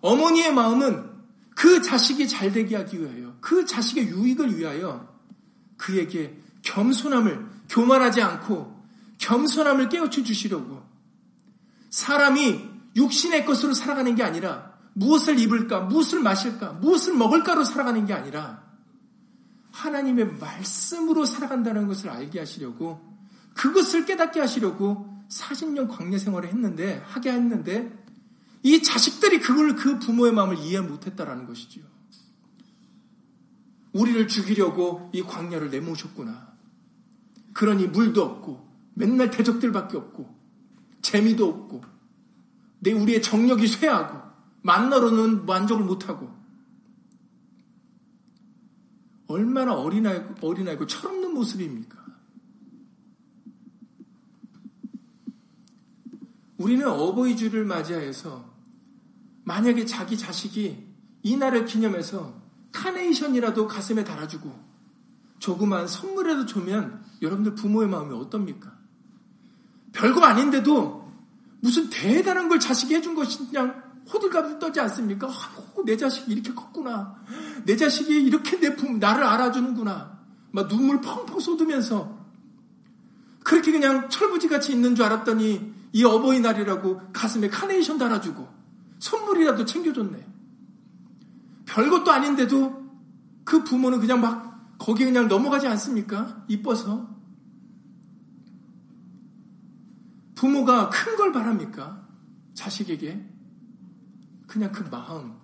어머니의 0.00 0.52
마음은 0.52 1.15
그 1.56 1.80
자식이 1.80 2.28
잘 2.28 2.52
되게 2.52 2.76
하기 2.76 3.00
위하여, 3.00 3.34
그 3.40 3.64
자식의 3.64 4.08
유익을 4.08 4.58
위하여 4.58 5.08
그에게 5.78 6.38
겸손함을 6.60 7.46
교만하지 7.70 8.20
않고 8.20 8.76
겸손함을 9.18 9.88
깨우쳐 9.88 10.22
주시려고. 10.22 10.84
사람이 11.88 12.60
육신의 12.94 13.46
것으로 13.46 13.72
살아가는 13.72 14.14
게 14.14 14.22
아니라 14.22 14.74
무엇을 14.92 15.38
입을까, 15.38 15.80
무엇을 15.80 16.20
마실까, 16.20 16.72
무엇을 16.74 17.14
먹을까로 17.14 17.64
살아가는 17.64 18.04
게 18.04 18.12
아니라 18.12 18.62
하나님의 19.72 20.36
말씀으로 20.38 21.24
살아간다는 21.24 21.86
것을 21.86 22.10
알게 22.10 22.38
하시려고 22.38 23.00
그것을 23.54 24.04
깨닫게 24.04 24.40
하시려고 24.40 25.24
40년 25.30 25.88
광야 25.88 26.18
생활을 26.18 26.50
했는데 26.50 27.02
하게 27.06 27.32
했는데 27.32 28.05
이 28.66 28.82
자식들이 28.82 29.38
그걸 29.38 29.76
그 29.76 30.00
부모의 30.00 30.32
마음을 30.32 30.58
이해 30.58 30.80
못했다라는 30.80 31.46
것이지요. 31.46 31.84
우리를 33.92 34.26
죽이려고 34.26 35.08
이 35.12 35.22
광야를 35.22 35.70
내모셨구나. 35.70 36.52
그러니 37.52 37.86
물도 37.86 38.24
없고 38.24 38.68
맨날 38.94 39.30
대적들밖에 39.30 39.96
없고 39.96 40.36
재미도 41.00 41.48
없고 41.48 41.84
내 42.80 42.90
우리의 42.90 43.22
정력이 43.22 43.68
쇠하고 43.68 44.20
만나로는 44.62 45.46
만족을 45.46 45.84
못하고 45.84 46.28
얼마나 49.28 49.74
어린아이고, 49.74 50.44
어린아이고 50.44 50.88
철없는 50.88 51.34
모습입니까? 51.34 52.04
우리는 56.58 56.84
어버이 56.88 57.36
주를 57.36 57.64
맞이하여서 57.64 58.55
만약에 59.46 59.86
자기 59.86 60.18
자식이 60.18 60.76
이 61.22 61.36
날을 61.36 61.66
기념해서 61.66 62.34
카네이션이라도 62.72 63.68
가슴에 63.68 64.02
달아주고 64.02 64.52
조그만 65.38 65.86
선물이라도 65.86 66.46
주면 66.46 67.04
여러분들 67.22 67.54
부모의 67.54 67.88
마음이 67.88 68.12
어떻습니까? 68.14 68.76
별거 69.92 70.24
아닌데도 70.24 71.12
무슨 71.60 71.88
대단한 71.90 72.48
걸 72.48 72.58
자식이 72.58 72.94
해준 72.96 73.14
것이 73.14 73.38
그냥 73.46 73.82
호들갑을 74.12 74.58
떠지 74.58 74.80
않습니까? 74.80 75.28
아, 75.28 75.82
내 75.84 75.96
자식이 75.96 76.32
이렇게 76.32 76.52
컸구나. 76.52 77.14
내 77.64 77.76
자식이 77.76 78.22
이렇게 78.22 78.58
내 78.58 78.74
부, 78.74 78.90
나를 78.98 79.22
알아주는구나. 79.22 80.18
막 80.50 80.68
눈물 80.68 81.00
펑펑 81.00 81.38
쏟으면서 81.38 82.18
그렇게 83.44 83.70
그냥 83.70 84.08
철부지 84.08 84.48
같이 84.48 84.72
있는 84.72 84.96
줄 84.96 85.04
알았더니 85.04 85.72
이 85.92 86.04
어버이날이라고 86.04 87.12
가슴에 87.12 87.48
카네이션 87.48 87.96
달아주고 87.98 88.56
선물이라도 88.98 89.64
챙겨줬네. 89.64 90.26
별것도 91.66 92.10
아닌데도 92.10 92.86
그 93.44 93.64
부모는 93.64 94.00
그냥 94.00 94.20
막 94.20 94.76
거기 94.78 95.04
그냥 95.04 95.28
넘어가지 95.28 95.66
않습니까? 95.66 96.44
이뻐서. 96.48 97.08
부모가 100.34 100.90
큰 100.90 101.16
걸 101.16 101.32
바랍니까? 101.32 102.06
자식에게. 102.54 103.26
그냥 104.46 104.72
그 104.72 104.82
마음. 104.90 105.34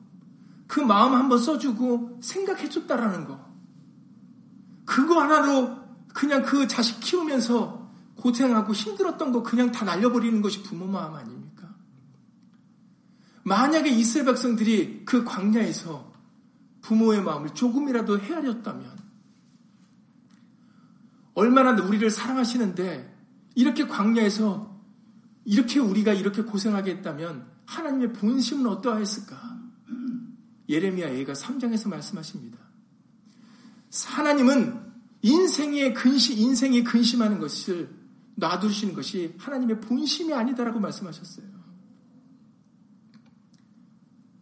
그 0.67 0.81
마음 0.81 1.15
한번 1.15 1.39
써주고 1.39 2.19
생각해줬다라는 2.23 3.27
거. 3.27 3.53
그거 4.85 5.21
하나로 5.21 5.77
그냥 6.15 6.43
그 6.43 6.69
자식 6.69 7.01
키우면서 7.01 7.91
고생하고 8.17 8.73
힘들었던 8.73 9.33
거 9.33 9.43
그냥 9.43 9.73
다 9.73 9.85
날려버리는 9.85 10.41
것이 10.43 10.63
부모 10.63 10.87
마음 10.87 11.15
아닙니까? 11.15 11.42
만약에 13.45 13.91
이스라엘 13.91 14.27
백성들이 14.27 15.03
그 15.05 15.25
광야에서 15.25 16.13
부모의 16.83 17.23
마음을 17.23 17.51
조금이라도 17.55 18.21
헤아렸다면 18.21 19.03
얼마나 21.35 21.73
우리를 21.83 22.09
사랑하시는데 22.11 23.13
이렇게 23.55 23.87
광야에서 23.87 24.73
이렇게 25.45 25.81
우리가 25.81 26.13
이렇게 26.13 26.43
고생하게 26.43 26.93
했다면 26.97 27.47
하나님의 27.67 28.13
본심은 28.13 28.67
어떠하였을까? 28.67 29.61
예레미야 30.69 31.15
예가 31.17 31.33
3장에서 31.33 31.89
말씀하십니다. 31.89 32.59
하나님은 34.07 34.81
인생의 35.23 35.95
근심, 35.95 36.39
인생이 36.39 36.85
근심하는 36.85 37.39
것을 37.39 37.91
놔두시는 38.37 38.95
것이 38.95 39.35
하나님의 39.39 39.81
본심이 39.81 40.33
아니다라고 40.33 40.81
말씀하셨어요. 40.81 41.47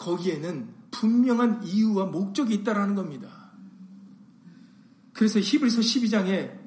거기에는 0.00 0.68
분명한 0.90 1.62
이유와 1.64 2.06
목적이 2.06 2.54
있다라는 2.54 2.94
겁니다. 2.94 3.52
그래서 5.12 5.38
히브리서 5.38 5.80
12장에 5.80 6.58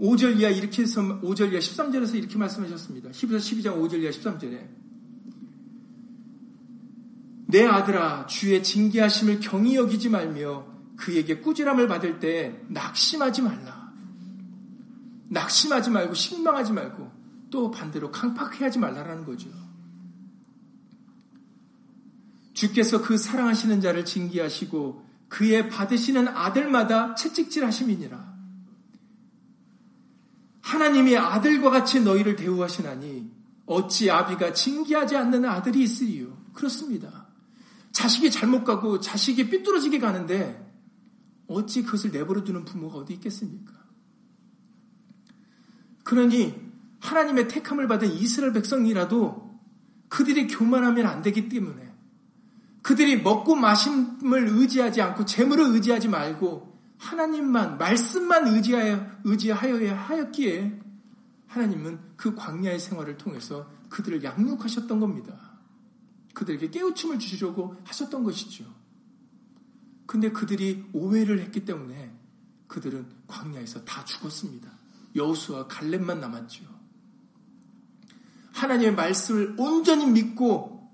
5절 0.00 0.40
이하 0.40 0.50
이렇게 0.50 0.82
해서 0.82 1.02
5절 1.20 1.52
이하 1.52 1.60
13절에서 1.60 2.14
이렇게 2.14 2.38
말씀하셨습니다. 2.38 3.10
히브리서 3.12 3.56
12장 3.56 3.76
5절 3.76 4.00
이하 4.00 4.10
13절에 4.10 4.68
내 7.46 7.66
아들아 7.66 8.26
주의 8.26 8.62
징계하심을 8.62 9.40
경히 9.40 9.76
여기지 9.76 10.08
말며 10.08 10.66
그에게 10.96 11.40
꾸지람을 11.40 11.86
받을 11.86 12.18
때 12.18 12.58
낙심하지 12.68 13.42
말라. 13.42 13.92
낙심하지 15.28 15.90
말고 15.90 16.14
실망하지 16.14 16.72
말고 16.72 17.10
또 17.50 17.70
반대로 17.70 18.10
강팍해하지 18.10 18.78
말라라는 18.78 19.26
거죠. 19.26 19.50
주께서 22.62 23.02
그 23.02 23.18
사랑하시는 23.18 23.80
자를 23.80 24.04
징계하시고 24.04 25.04
그의 25.28 25.68
받으시는 25.68 26.28
아들마다 26.28 27.16
채찍질 27.16 27.64
하심이니라. 27.64 28.32
하나님이 30.60 31.16
아들과 31.16 31.70
같이 31.70 32.00
너희를 32.00 32.36
대우하시나니 32.36 33.32
어찌 33.66 34.10
아비가 34.10 34.52
징계하지 34.52 35.16
않는 35.16 35.44
아들이 35.44 35.82
있으리요. 35.82 36.38
그렇습니다. 36.52 37.26
자식이 37.90 38.30
잘못 38.30 38.62
가고 38.62 39.00
자식이 39.00 39.50
삐뚤어지게 39.50 39.98
가는데 39.98 40.64
어찌 41.48 41.82
그것을 41.82 42.12
내버려 42.12 42.44
두는 42.44 42.64
부모가 42.64 42.98
어디 42.98 43.14
있겠습니까? 43.14 43.72
그러니 46.04 46.54
하나님의 47.00 47.48
택함을 47.48 47.88
받은 47.88 48.12
이스라엘 48.12 48.52
백성이라도 48.52 49.58
그들이 50.08 50.46
교만하면 50.46 51.06
안 51.06 51.22
되기 51.22 51.48
때문에 51.48 51.91
그들이 52.82 53.22
먹고 53.22 53.54
마심을 53.54 54.48
의지하지 54.48 55.00
않고 55.00 55.24
재물을 55.24 55.66
의지하지 55.66 56.08
말고 56.08 56.72
하나님만 56.98 57.78
말씀만 57.78 58.48
의지하여 58.48 59.06
의지하여야 59.24 59.96
하였기에 59.96 60.80
하나님은 61.46 61.98
그 62.16 62.34
광야의 62.34 62.78
생활을 62.80 63.16
통해서 63.18 63.70
그들을 63.88 64.24
양육하셨던 64.24 65.00
겁니다. 65.00 65.52
그들에게 66.34 66.70
깨우침을 66.70 67.18
주시려고 67.18 67.76
하셨던 67.84 68.24
것이죠. 68.24 68.64
근데 70.06 70.30
그들이 70.30 70.84
오해를 70.92 71.40
했기 71.40 71.64
때문에 71.64 72.12
그들은 72.68 73.06
광야에서 73.26 73.84
다 73.84 74.04
죽었습니다. 74.04 74.70
여우수와 75.14 75.66
갈렙만 75.66 76.20
남았죠. 76.20 76.64
하나님의 78.52 78.94
말씀을 78.94 79.54
온전히 79.58 80.06
믿고 80.06 80.90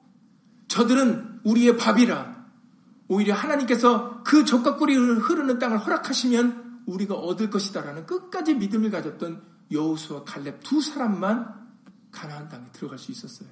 저들은 0.68 1.27
우리의 1.44 1.76
밥이라 1.76 2.38
오히려 3.08 3.34
하나님께서 3.34 4.22
그 4.22 4.44
적과 4.44 4.76
꿀이 4.76 4.94
흐르는 4.94 5.58
땅을 5.58 5.78
허락하시면 5.78 6.82
우리가 6.86 7.14
얻을 7.14 7.50
것이다라는 7.50 8.06
끝까지 8.06 8.54
믿음을 8.54 8.90
가졌던 8.90 9.42
여우수와 9.70 10.24
갈렙 10.24 10.60
두 10.60 10.80
사람만 10.80 11.68
가나안 12.10 12.48
땅에 12.48 12.66
들어갈 12.72 12.98
수 12.98 13.12
있었어요. 13.12 13.48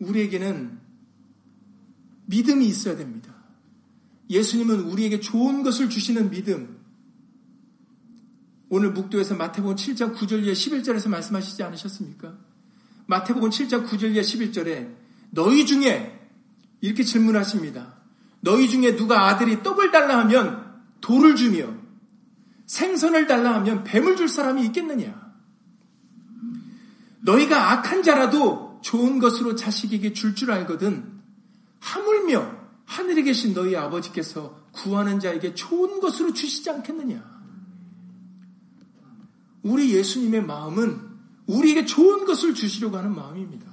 우리에게는 0.00 0.78
믿음이 2.26 2.66
있어야 2.66 2.96
됩니다. 2.96 3.34
예수님은 4.28 4.80
우리에게 4.80 5.20
좋은 5.20 5.62
것을 5.62 5.88
주시는 5.88 6.30
믿음. 6.30 6.75
오늘 8.68 8.90
묵도에서 8.90 9.36
마태복음 9.36 9.76
7장 9.76 10.14
9절 10.16 10.42
이하 10.42 10.52
11절에서 10.52 11.08
말씀하시지 11.08 11.62
않으셨습니까? 11.62 12.34
마태복음 13.06 13.50
7장 13.50 13.86
9절 13.86 14.14
이하 14.14 14.22
11절에 14.22 14.94
너희 15.30 15.66
중에 15.66 16.28
이렇게 16.80 17.04
질문하십니다. 17.04 17.94
너희 18.40 18.68
중에 18.68 18.96
누가 18.96 19.28
아들이 19.28 19.62
떡을 19.62 19.90
달라 19.92 20.18
하면 20.20 20.82
돌을 21.00 21.36
주며 21.36 21.72
생선을 22.66 23.26
달라 23.26 23.54
하면 23.56 23.84
뱀을 23.84 24.16
줄 24.16 24.28
사람이 24.28 24.64
있겠느냐? 24.66 25.26
너희가 27.20 27.72
악한 27.72 28.02
자라도 28.02 28.80
좋은 28.82 29.18
것으로 29.18 29.54
자식에게 29.54 30.12
줄줄 30.12 30.50
알거든 30.50 31.20
하물며 31.80 32.56
하늘에 32.84 33.22
계신 33.22 33.54
너희 33.54 33.76
아버지께서 33.76 34.60
구하는 34.72 35.18
자에게 35.20 35.54
좋은 35.54 36.00
것으로 36.00 36.32
주시지 36.32 36.70
않겠느냐. 36.70 37.35
우리 39.66 39.94
예수님의 39.94 40.44
마음은 40.44 41.00
우리에게 41.48 41.84
좋은 41.84 42.24
것을 42.24 42.54
주시려고 42.54 42.96
하는 42.96 43.14
마음입니다. 43.14 43.66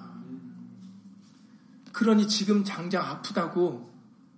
그러니 1.91 2.27
지금 2.27 2.63
당장 2.63 3.05
아프다고 3.05 3.93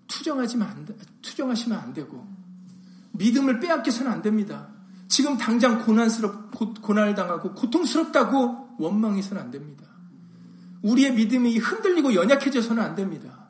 투정하지만 0.07 0.67
안, 0.67 0.87
투정하시면 1.21 1.79
안 1.79 1.93
되고 1.93 2.27
믿음을 3.13 3.61
빼앗겨서는 3.61 4.11
안 4.11 4.21
됩니다. 4.21 4.67
지금 5.07 5.37
당장 5.37 5.85
고난스럽 5.85 6.51
고난을 6.81 7.15
당하고 7.15 7.53
고통스럽다고 7.53 8.75
원망해서는 8.77 9.41
안 9.41 9.51
됩니다. 9.51 9.85
우리의 10.81 11.13
믿음이 11.13 11.57
흔들리고 11.57 12.13
연약해져서는 12.13 12.83
안 12.83 12.95
됩니다. 12.95 13.44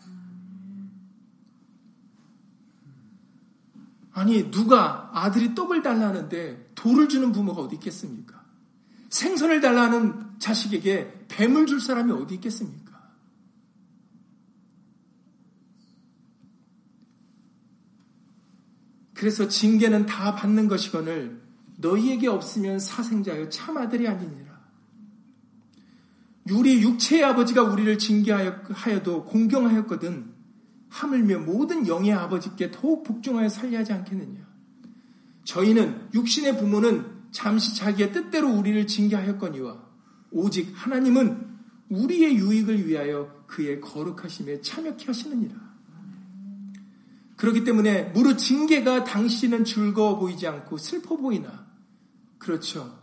아니, 4.16 4.50
누가 4.50 5.12
아들이 5.14 5.54
떡을 5.54 5.84
달라는데 5.84 6.72
돌을 6.74 7.10
주는 7.10 7.34
부모가 7.34 7.64
어디 7.64 7.76
있겠습니까? 7.76 8.42
생선을 9.10 9.60
달라는 9.60 10.40
자식에게 10.40 11.26
뱀을 11.28 11.66
줄 11.66 11.82
사람이 11.82 12.14
어디 12.14 12.36
있겠습니까? 12.36 12.86
그래서 19.14 19.50
징계는 19.50 20.06
다 20.06 20.34
받는 20.34 20.70
것이거늘 20.70 21.42
너희에게 21.78 22.30
없으면 22.30 22.80
사생자여 22.80 23.50
참 23.50 23.78
아들이 23.78 24.08
아니니라. 24.08 24.56
우리 26.52 26.82
육체의 26.82 27.26
아버지가 27.26 27.64
우리를 27.64 27.98
징계하여도 27.98 29.26
공경하였거든 29.26 30.35
하물며 30.90 31.40
모든 31.40 31.88
영의 31.88 32.14
아버지께 32.14 32.72
더욱 32.72 33.04
복종하여 33.04 33.50
살리하지 33.50 33.94
않겠느냐. 33.94 34.46
저희는 35.44 36.10
육신의 36.14 36.58
부모는 36.58 37.06
잠시 37.32 37.76
자기의 37.76 38.12
뜻대로 38.12 38.50
우리를 38.50 38.88
징계하였거니와 38.88 39.84
오직 40.32 40.72
하나님은 40.74 41.56
우리의 41.90 42.38
유익을 42.38 42.88
위하여 42.88 43.44
그의 43.48 43.82
거룩하심에 43.82 44.62
참여케 44.62 45.06
하시느니라. 45.06 45.56
그렇기 47.36 47.64
때문에 47.64 48.04
무릇 48.12 48.38
징계가 48.38 49.04
당신은 49.04 49.66
즐거워 49.66 50.18
보이지 50.18 50.48
않고 50.48 50.78
슬퍼 50.78 51.18
보이나 51.18 51.68
그렇죠. 52.38 52.98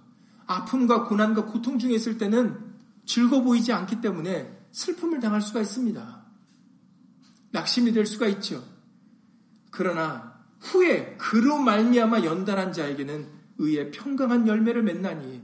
아픔과 0.46 1.04
고난과 1.04 1.46
고통 1.46 1.78
중에 1.78 1.94
있을 1.94 2.18
때는 2.18 2.72
즐거 3.04 3.42
보이지 3.42 3.72
않기 3.72 4.00
때문에 4.00 4.66
슬픔을 4.70 5.20
당할 5.20 5.42
수가 5.42 5.60
있습니다. 5.60 6.21
낙심이 7.52 7.92
될 7.92 8.06
수가 8.06 8.26
있죠. 8.28 8.64
그러나 9.70 10.32
후에 10.60 11.16
그로 11.18 11.58
말미암아 11.58 12.24
연단한 12.24 12.72
자에게는 12.72 13.26
의의 13.58 13.90
평강한 13.90 14.46
열매를 14.46 14.82
맺나니 14.82 15.42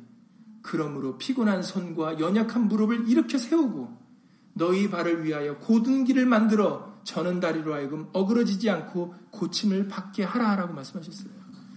그러므로 0.63 1.19
피곤한 1.19 1.63
손과 1.63 2.21
연약한 2.21 2.69
무릎을 2.69 3.09
일으켜 3.09 3.39
세우고 3.39 3.97
너희 4.55 4.91
발을 4.91 5.25
위하여 5.25 5.59
고든 5.59 6.05
길을 6.05 6.27
만들어 6.27 7.01
저는 7.05 7.41
다리로 7.41 7.75
하여금 7.75 8.09
어그러지지 8.13 8.69
않고 8.69 9.15
고침을 9.31 9.89
받게 9.89 10.25
하라 10.25 10.57
라고 10.57 10.75
말씀하셨어요. 10.75 11.31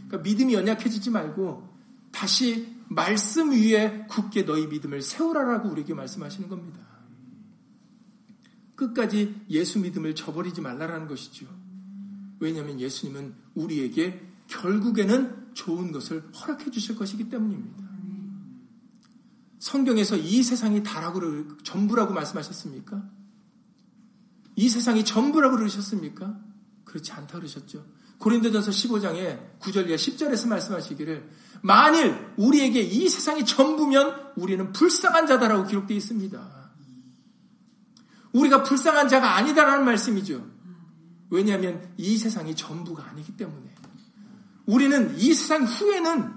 그러니까 0.07 0.17
믿음이 0.17 0.53
연약해지지 0.53 1.09
말고 1.11 1.69
다시 2.11 2.75
말씀 2.89 3.51
위에 3.51 4.05
굳게 4.09 4.45
너희 4.45 4.67
믿음을 4.67 5.01
세우라라고 5.01 5.69
우리에게 5.69 5.93
말씀하시는 5.93 6.49
겁니다. 6.49 6.79
끝까지 8.81 9.35
예수 9.49 9.79
믿음을 9.79 10.15
저버리지 10.15 10.61
말라라는 10.61 11.07
것이죠. 11.07 11.45
왜냐하면 12.39 12.79
예수님은 12.79 13.35
우리에게 13.53 14.27
결국에는 14.47 15.53
좋은 15.53 15.91
것을 15.91 16.23
허락해 16.33 16.71
주실 16.71 16.95
것이기 16.95 17.29
때문입니다. 17.29 17.83
성경에서 19.59 20.17
이 20.17 20.41
세상이 20.41 20.81
다라고 20.81 21.21
전부라고 21.61 22.13
말씀하셨습니까? 22.13 23.03
이 24.55 24.67
세상이 24.67 25.05
전부라고 25.05 25.57
그러셨습니까? 25.57 26.39
그렇지 26.83 27.11
않다 27.11 27.37
그러셨죠. 27.37 27.85
고린도전서 28.17 28.71
15장에 28.71 29.59
9절 29.59 29.89
이 29.89 29.95
10절에서 29.95 30.47
말씀하시기를 30.47 31.29
만일 31.61 32.33
우리에게 32.37 32.81
이 32.81 33.07
세상이 33.07 33.45
전부면 33.45 34.31
우리는 34.35 34.71
불쌍한 34.71 35.27
자다라고 35.27 35.67
기록되어 35.67 35.95
있습니다. 35.95 36.60
우리가 38.33 38.63
불쌍한 38.63 39.07
자가 39.07 39.35
아니다라는 39.35 39.85
말씀이죠. 39.85 40.45
왜냐하면 41.29 41.93
이 41.97 42.17
세상이 42.17 42.55
전부가 42.55 43.07
아니기 43.09 43.35
때문에. 43.37 43.73
우리는 44.65 45.17
이 45.17 45.33
세상 45.33 45.63
후에는 45.63 46.33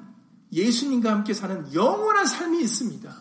예수님과 0.52 1.10
함께 1.10 1.34
사는 1.34 1.72
영원한 1.74 2.26
삶이 2.26 2.62
있습니다. 2.62 3.14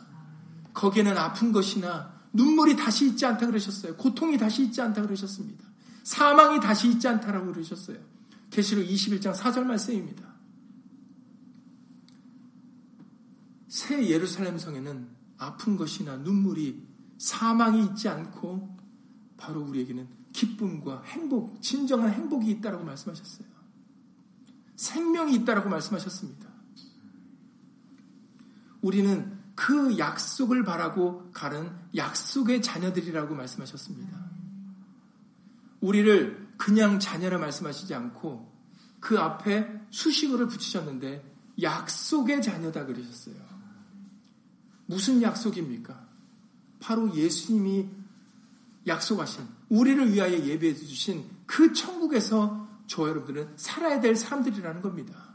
거기에는 0.73 1.17
아픈 1.17 1.51
것이나 1.51 2.13
눈물이 2.31 2.75
다시 2.75 3.07
있지 3.07 3.25
않다 3.25 3.45
그러셨어요. 3.47 3.95
고통이 3.95 4.37
다시 4.37 4.63
있지 4.63 4.81
않다 4.81 5.01
그러셨습니다. 5.01 5.63
사망이 6.03 6.59
다시 6.59 6.89
있지 6.89 7.07
않다라고 7.07 7.53
그러셨어요. 7.53 7.97
계시록 8.49 8.85
21장 8.85 9.33
4절 9.35 9.63
말씀입니다. 9.63 10.33
새 13.67 14.07
예루살렘 14.07 14.57
성에는 14.57 15.07
아픈 15.37 15.77
것이나 15.77 16.17
눈물이 16.17 16.92
사망이 17.17 17.85
있지 17.85 18.09
않고 18.09 18.77
바로 19.37 19.61
우리에게는 19.61 20.07
기쁨과 20.33 21.03
행복, 21.03 21.61
진정한 21.61 22.11
행복이 22.11 22.49
있다라고 22.51 22.83
말씀하셨어요. 22.83 23.47
생명이 24.75 25.35
있다라고 25.35 25.69
말씀하셨습니다. 25.69 26.49
우리는 28.81 29.39
그 29.55 29.97
약속을 29.97 30.63
바라고 30.63 31.31
가는 31.31 31.71
약속의 31.95 32.61
자녀들이라고 32.61 33.35
말씀하셨습니다. 33.35 34.31
우리를 35.79 36.53
그냥 36.57 36.99
자녀라 36.99 37.37
말씀하시지 37.37 37.93
않고 37.93 38.51
그 38.99 39.19
앞에 39.19 39.69
수식어를 39.89 40.47
붙이셨는데 40.47 41.33
약속의 41.61 42.41
자녀다 42.41 42.85
그러셨어요. 42.85 43.35
무슨 44.85 45.21
약속입니까? 45.21 46.02
바로 46.83 47.13
예수님이 47.15 47.87
약속하신 48.85 49.47
우리를 49.69 50.11
위하여 50.11 50.37
예배해 50.37 50.75
주신 50.75 51.23
그 51.45 51.71
천국에서 51.71 52.67
저 52.87 53.07
여러분들은 53.07 53.53
살아야 53.55 54.01
될 54.01 54.17
사람들이라는 54.17 54.81
겁니다. 54.81 55.33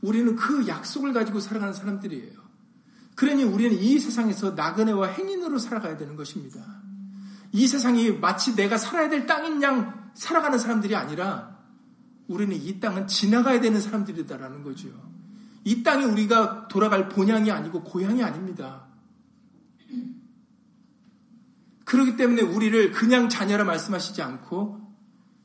우리는 0.00 0.34
그 0.34 0.66
약속을 0.66 1.12
가지고 1.12 1.38
살아가는 1.38 1.72
사람들이에요. 1.72 2.44
그러니 3.14 3.44
우리는 3.44 3.78
이 3.78 4.00
세상에서 4.00 4.50
나그네와 4.50 5.06
행인으로 5.06 5.58
살아가야 5.58 5.96
되는 5.96 6.16
것입니다. 6.16 6.60
이 7.52 7.68
세상이 7.68 8.10
마치 8.18 8.56
내가 8.56 8.76
살아야 8.76 9.08
될 9.08 9.26
땅인 9.26 9.62
양 9.62 10.10
살아가는 10.14 10.58
사람들이 10.58 10.96
아니라 10.96 11.56
우리는 12.26 12.56
이 12.56 12.80
땅은 12.80 13.06
지나가야 13.06 13.60
되는 13.60 13.80
사람들이다라는 13.80 14.64
거죠. 14.64 14.88
이 15.62 15.84
땅이 15.84 16.04
우리가 16.04 16.66
돌아갈 16.66 17.08
본향이 17.08 17.52
아니고 17.52 17.84
고향이 17.84 18.24
아닙니다. 18.24 18.93
그렇기 21.84 22.16
때문에 22.16 22.42
우리를 22.42 22.92
그냥 22.92 23.28
자녀라 23.28 23.64
말씀하시지 23.64 24.20
않고 24.22 24.80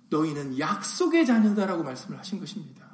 너희는 0.09 0.57
약속의 0.57 1.25
자녀다라고 1.25 1.83
말씀을 1.83 2.17
하신 2.17 2.39
것입니다. 2.39 2.89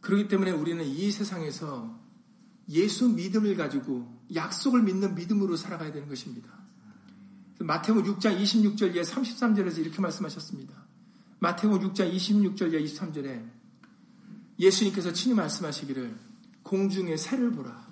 그렇기 0.00 0.28
때문에 0.28 0.52
우리는 0.52 0.82
이 0.84 1.10
세상에서 1.10 1.98
예수 2.70 3.08
믿음을 3.10 3.56
가지고 3.56 4.18
약속을 4.34 4.82
믿는 4.82 5.14
믿음으로 5.14 5.56
살아가야 5.56 5.92
되는 5.92 6.08
것입니다. 6.08 6.50
마태복 7.60 8.04
6장 8.04 8.40
26절 8.40 8.96
에 8.96 9.02
33절에서 9.02 9.78
이렇게 9.78 10.00
말씀하셨습니다. 10.00 10.74
마태복 11.40 11.82
6장 11.82 12.14
26절 12.14 12.74
에 12.74 12.84
23절에 12.84 13.50
예수님께서 14.58 15.12
친히 15.12 15.34
말씀하시기를 15.34 16.16
공중의 16.62 17.18
새를 17.18 17.50
보라. 17.52 17.87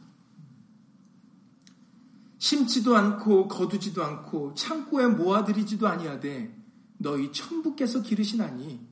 심지도 2.39 2.97
않고 2.97 3.49
거두지도 3.49 4.05
않고 4.05 4.55
창고에 4.55 5.07
모아들이지도 5.07 5.89
아니하되 5.89 6.55
너희 6.99 7.33
천부께서 7.33 8.03
기르시나니 8.03 8.87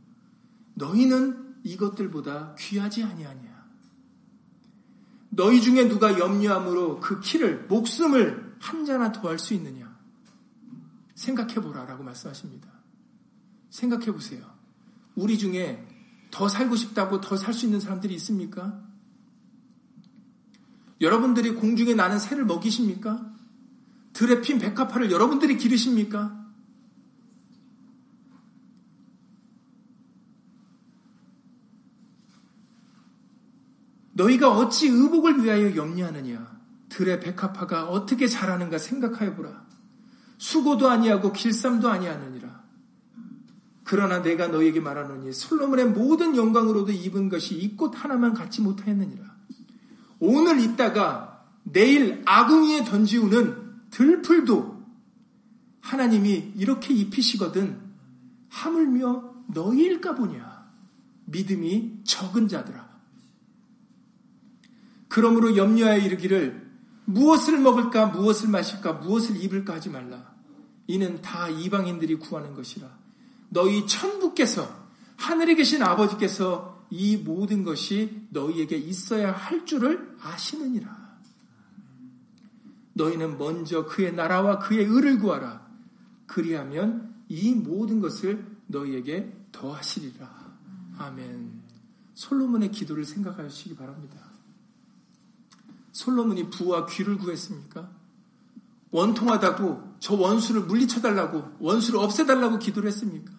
너희는 0.75 1.57
이것들보다 1.65 2.55
귀하지 2.59 3.03
아니하냐. 3.03 3.65
너희 5.31 5.61
중에 5.61 5.89
누가 5.89 6.19
염려함으로 6.19 7.01
그 7.01 7.21
키를 7.21 7.67
목숨을 7.67 8.57
한 8.61 8.85
자나 8.85 9.13
더할 9.13 9.39
수 9.39 9.55
있느냐. 9.55 9.95
생각해 11.15 11.55
보라라고 11.57 12.03
말씀하십니다. 12.05 12.69
생각해 13.71 14.07
보세요. 14.13 14.45
우리 15.15 15.39
중에 15.39 15.87
더 16.31 16.49
살고 16.49 16.77
싶다고 16.77 17.21
더 17.21 17.37
살 17.37 17.55
수 17.55 17.67
있는 17.67 17.81
사람들이 17.81 18.15
있습니까? 18.15 18.83
여러분들이 21.05 21.55
공중에 21.55 21.95
나는 21.95 22.19
새를 22.19 22.45
먹이십니까? 22.45 23.33
들에 24.13 24.41
핀 24.41 24.59
백합화를 24.59 25.11
여러분들이 25.11 25.57
기르십니까? 25.57 26.45
너희가 34.13 34.51
어찌 34.57 34.89
의복을 34.89 35.43
위하여 35.43 35.75
염려하느냐? 35.75 36.55
들의 36.89 37.19
백합화가 37.21 37.89
어떻게 37.89 38.29
자라는가 38.29 38.79
생각하여 38.79 39.35
보라. 39.35 39.67
수고도 40.39 40.89
아니하고 40.89 41.33
길쌈도 41.33 41.89
아니하느니라. 41.89 42.63
그러나 43.83 44.23
내가 44.23 44.49
너희에게 44.49 44.81
말하노니 44.81 45.33
솔로몬의 45.33 45.87
모든 45.91 46.37
영광으로도 46.37 46.93
입은 46.93 47.29
것이 47.29 47.57
이 47.57 47.77
꽃 47.77 47.93
하나만 47.97 48.33
갖지 48.35 48.63
못하였느니라. 48.63 49.34
오늘 50.27 50.59
있다가 50.61 51.45
내일 51.65 52.23
아궁이에 52.25 52.85
던지우는 52.85 53.91
들풀도 53.91 54.83
하나님이 55.81 56.53
이렇게 56.57 56.95
입히시거든 56.95 57.79
하물며 58.49 59.35
너희일까 59.49 60.15
보냐? 60.15 60.65
믿음이 61.27 62.05
적은 62.05 62.49
자들아. 62.49 62.89
그러므로 65.09 65.57
염려하여 65.57 65.99
이르기를 65.99 66.71
무엇을 67.05 67.59
먹을까 67.59 68.07
무엇을 68.07 68.49
마실까 68.49 68.95
무엇을 68.95 69.37
입을까 69.43 69.75
하지 69.75 69.91
말라. 69.91 70.33
이는 70.87 71.21
다 71.21 71.49
이방인들이 71.51 72.17
구하는 72.17 72.55
것이라. 72.55 72.89
너희 73.51 73.87
천부께서 73.87 74.85
하늘에 75.17 75.55
계신 75.55 75.83
아버지께서 75.83 76.74
이 76.97 77.17
모든 77.17 77.65
것이 77.65 78.25
너희에게 78.31 78.77
있어야 78.77 79.33
할 79.33 79.67
줄을 79.67 80.17
아시느니라 80.21 81.05
너희는 82.93 83.37
먼저 83.37 83.85
그의 83.85 84.15
나라와 84.15 84.61
그의 84.61 84.85
의를 84.85 85.19
구하라. 85.19 85.67
그리하면 86.27 87.13
이 87.29 87.53
모든 87.53 88.01
것을 88.01 88.47
너희에게 88.69 89.37
더하시리라. 89.51 90.55
아멘. 90.99 91.63
솔로몬의 92.15 92.71
기도를 92.71 93.05
생각하시기 93.05 93.75
바랍니다. 93.75 94.17
솔로몬이 95.91 96.49
부와 96.51 96.87
귀를 96.87 97.19
구했습니까? 97.19 97.91
원통하다고 98.93 99.97
저 99.99 100.15
원수를 100.15 100.63
물리쳐달라고 100.63 101.57
원수를 101.59 101.99
없애달라고 101.99 102.61
기도를 102.61 102.87
했습니까? 102.87 103.34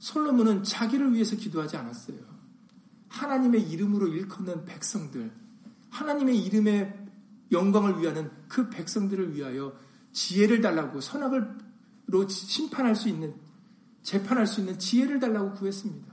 솔로몬은 0.00 0.64
자기를 0.64 1.12
위해서 1.12 1.36
기도하지 1.36 1.76
않았어요. 1.76 2.18
하나님의 3.08 3.70
이름으로 3.70 4.08
일컫는 4.08 4.64
백성들, 4.64 5.30
하나님의 5.90 6.42
이름에 6.42 7.06
영광을 7.52 8.00
위하는 8.00 8.30
그 8.48 8.70
백성들을 8.70 9.34
위하여 9.34 9.78
지혜를 10.12 10.60
달라고 10.60 11.00
선악을 11.00 11.58
심판할 12.28 12.96
수 12.96 13.08
있는, 13.08 13.34
재판할 14.02 14.46
수 14.46 14.60
있는 14.60 14.78
지혜를 14.78 15.20
달라고 15.20 15.52
구했습니다. 15.52 16.10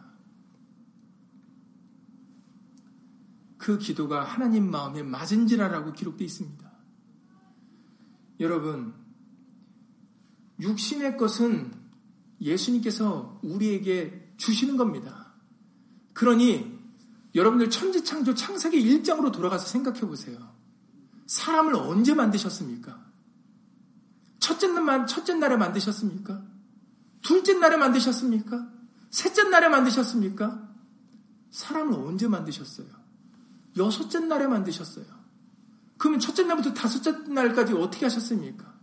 그 3.58 3.78
기도가 3.78 4.23
하나님 4.23 4.69
마음에 4.69 5.02
맞은지라라고 5.02 5.93
기록되어 5.93 6.26
있습니다. 6.26 6.71
여러분, 8.41 8.93
육신의 10.60 11.17
것은 11.17 11.71
예수님께서 12.41 13.39
우리에게 13.43 14.34
주시는 14.38 14.78
겁니다. 14.78 15.34
그러니 16.13 16.78
여러분들 17.36 17.69
천지창조 17.69 18.34
창세기 18.36 18.84
1장으로 18.84 19.32
돌아가서 19.32 19.67
생각해 19.67 20.02
보세요. 20.02 20.38
사람을 21.28 21.76
언제 21.76 22.13
만드셨습니까? 22.13 23.06
첫째, 24.39 24.67
날, 24.67 25.06
첫째 25.08 25.34
날에 25.36 25.58
만드셨습니까? 25.58 26.41
둘째 27.21 27.54
날에 27.54 27.78
만드셨습니까? 27.78 28.69
셋째 29.10 29.43
날에 29.43 29.67
만드셨습니까? 29.67 30.69
사람을 31.52 31.93
언제 31.95 32.28
만드셨어요? 32.28 32.88
여섯째 33.78 34.19
날에 34.19 34.47
만드셨어요. 34.47 35.06
그러면 35.97 36.19
첫째 36.19 36.43
날부터 36.43 36.73
다섯째 36.73 37.12
날까지 37.12 37.73
어떻게 37.73 38.06
하셨습니까? 38.06 38.73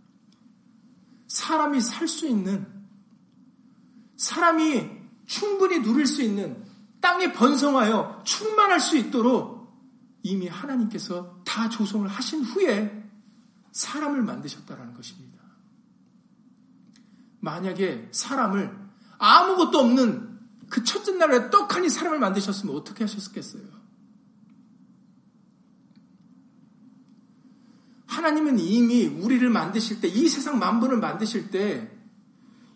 사람이 1.29 1.81
살 1.81 2.07
수 2.07 2.27
있는, 2.27 2.67
사람이 4.17 4.91
충분히 5.27 5.83
누릴 5.83 6.07
수 6.07 6.23
있는 6.23 6.65
땅에 7.01 7.33
번성하여 7.33 8.23
충만할 8.25 8.81
수 8.81 8.97
있도록 8.97 9.55
이미 10.23 10.49
하나님께서 10.49 11.43
다 11.45 11.69
조성을 11.69 12.09
하신 12.09 12.43
후에 12.45 13.05
사람을 13.73 14.23
만드셨다라는 14.23 14.95
것입니다. 14.95 15.43
만약에 17.41 18.09
사람을 18.11 18.75
아무것도 19.19 19.79
없는 19.79 20.39
그 20.71 20.83
첫째 20.83 21.13
날에 21.13 21.51
떡하니 21.51 21.91
사람을 21.91 22.19
만드셨으면 22.19 22.75
어떻게 22.75 23.05
하셨겠어요? 23.05 23.63
하나님은 28.07 28.59
이미 28.59 29.07
우리를 29.07 29.49
만드실 29.51 30.01
때, 30.01 30.09
이 30.09 30.29
세상 30.29 30.59
만분을 30.59 30.99
만드실 30.99 31.51
때, 31.51 31.94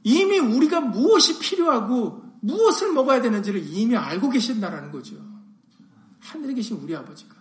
이미 0.03 0.39
우리가 0.39 0.81
무엇이 0.81 1.39
필요하고 1.39 2.23
무엇을 2.41 2.93
먹어야 2.93 3.21
되는지를 3.21 3.63
이미 3.67 3.97
알고 3.97 4.31
계신다라는 4.31 4.91
거죠. 4.93 5.17
하늘에 6.21 6.55
계신 6.55 6.79
우리 6.83 6.95
아버지가. 6.95 7.35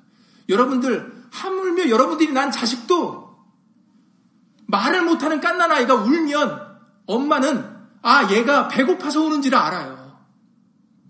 여러분들, 0.49 1.27
하물며 1.31 1.89
여러분들이 1.89 2.31
난 2.31 2.51
자식도 2.51 3.27
말을 4.67 5.03
못하는 5.03 5.39
깐난 5.39 5.71
아이가 5.71 5.95
울면 5.95 6.67
엄마는 7.05 7.77
아, 8.01 8.31
얘가 8.31 8.67
배고파서 8.67 9.21
우는지를 9.21 9.57
알아요. 9.57 10.17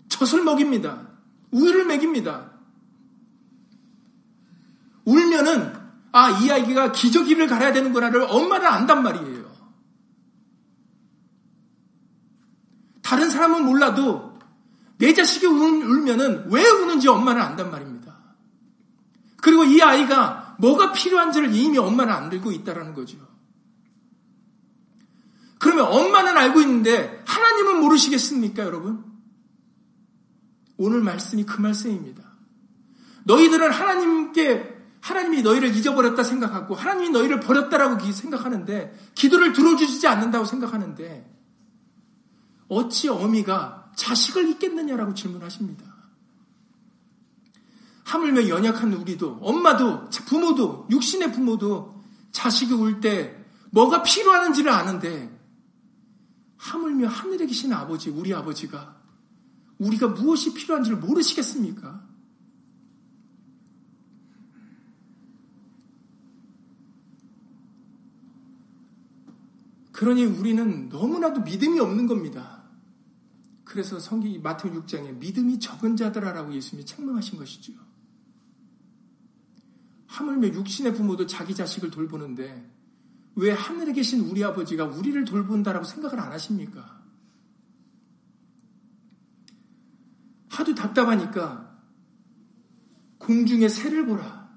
젖을 0.08 0.42
먹입니다. 0.42 1.08
우유를 1.50 1.84
먹입니다. 1.84 2.50
울면은 5.04 5.76
아, 6.12 6.30
이 6.40 6.50
아이가 6.50 6.92
기저귀를 6.92 7.46
갈아야 7.46 7.72
되는구나를 7.72 8.26
엄마는 8.28 8.66
안단 8.66 9.02
말이에요. 9.02 9.37
다른 13.08 13.30
사람은 13.30 13.64
몰라도 13.64 14.38
내 14.98 15.14
자식이 15.14 15.46
울면은 15.46 16.50
왜 16.50 16.68
우는지 16.68 17.08
엄마는 17.08 17.40
안단 17.40 17.70
말입니다. 17.70 18.14
그리고 19.38 19.64
이 19.64 19.80
아이가 19.80 20.56
뭐가 20.58 20.92
필요한지를 20.92 21.54
이미 21.54 21.78
엄마는 21.78 22.12
안 22.12 22.28
들고 22.28 22.52
있다라는 22.52 22.92
거죠. 22.92 23.16
그러면 25.58 25.86
엄마는 25.86 26.36
알고 26.36 26.60
있는데 26.60 27.24
하나님은 27.26 27.80
모르시겠습니까, 27.80 28.62
여러분? 28.64 29.02
오늘 30.76 31.00
말씀이 31.00 31.44
그 31.44 31.62
말씀입니다. 31.62 32.22
너희들은 33.24 33.70
하나님께 33.70 34.76
하나님이 35.00 35.40
너희를 35.40 35.74
잊어버렸다 35.74 36.22
생각하고 36.22 36.74
하나님이 36.74 37.08
너희를 37.08 37.40
버렸다라고 37.40 38.12
생각하는데 38.12 39.12
기도를 39.14 39.54
들어주지 39.54 40.06
않는다고 40.06 40.44
생각하는데 40.44 41.37
어찌 42.68 43.08
어미가 43.08 43.92
자식을 43.96 44.48
잊겠느냐라고 44.50 45.14
질문하십니다. 45.14 45.84
하물며 48.04 48.48
연약한 48.48 48.92
우리도 48.94 49.38
엄마도 49.42 50.08
부모도 50.08 50.88
육신의 50.90 51.32
부모도 51.32 52.02
자식이 52.32 52.72
울 52.74 53.00
때 53.00 53.36
뭐가 53.70 54.02
필요하는지를 54.02 54.70
아는데 54.70 55.36
하물며 56.56 57.08
하늘에 57.08 57.46
계신 57.46 57.72
아버지 57.72 58.10
우리 58.10 58.32
아버지가 58.34 58.96
우리가 59.78 60.08
무엇이 60.08 60.54
필요한지를 60.54 60.98
모르시겠습니까? 60.98 62.06
그러니 69.92 70.24
우리는 70.24 70.88
너무나도 70.88 71.42
믿음이 71.42 71.80
없는 71.80 72.06
겁니다. 72.06 72.57
그래서 73.68 74.00
성기 74.00 74.38
마태오 74.38 74.72
6장에 74.72 75.18
믿음이 75.18 75.60
적은 75.60 75.94
자들아라고 75.94 76.54
예수님이 76.54 76.86
책망하신 76.86 77.38
것이지요. 77.38 77.78
하물며 80.06 80.48
육신의 80.48 80.94
부모도 80.94 81.26
자기 81.26 81.54
자식을 81.54 81.90
돌보는데 81.90 82.66
왜 83.34 83.52
하늘에 83.52 83.92
계신 83.92 84.20
우리 84.20 84.42
아버지가 84.42 84.86
우리를 84.86 85.22
돌본다라고 85.26 85.84
생각을 85.84 86.18
안 86.18 86.32
하십니까? 86.32 86.98
하도 90.48 90.74
답답하니까 90.74 91.78
공중에 93.18 93.68
새를 93.68 94.06
보라. 94.06 94.48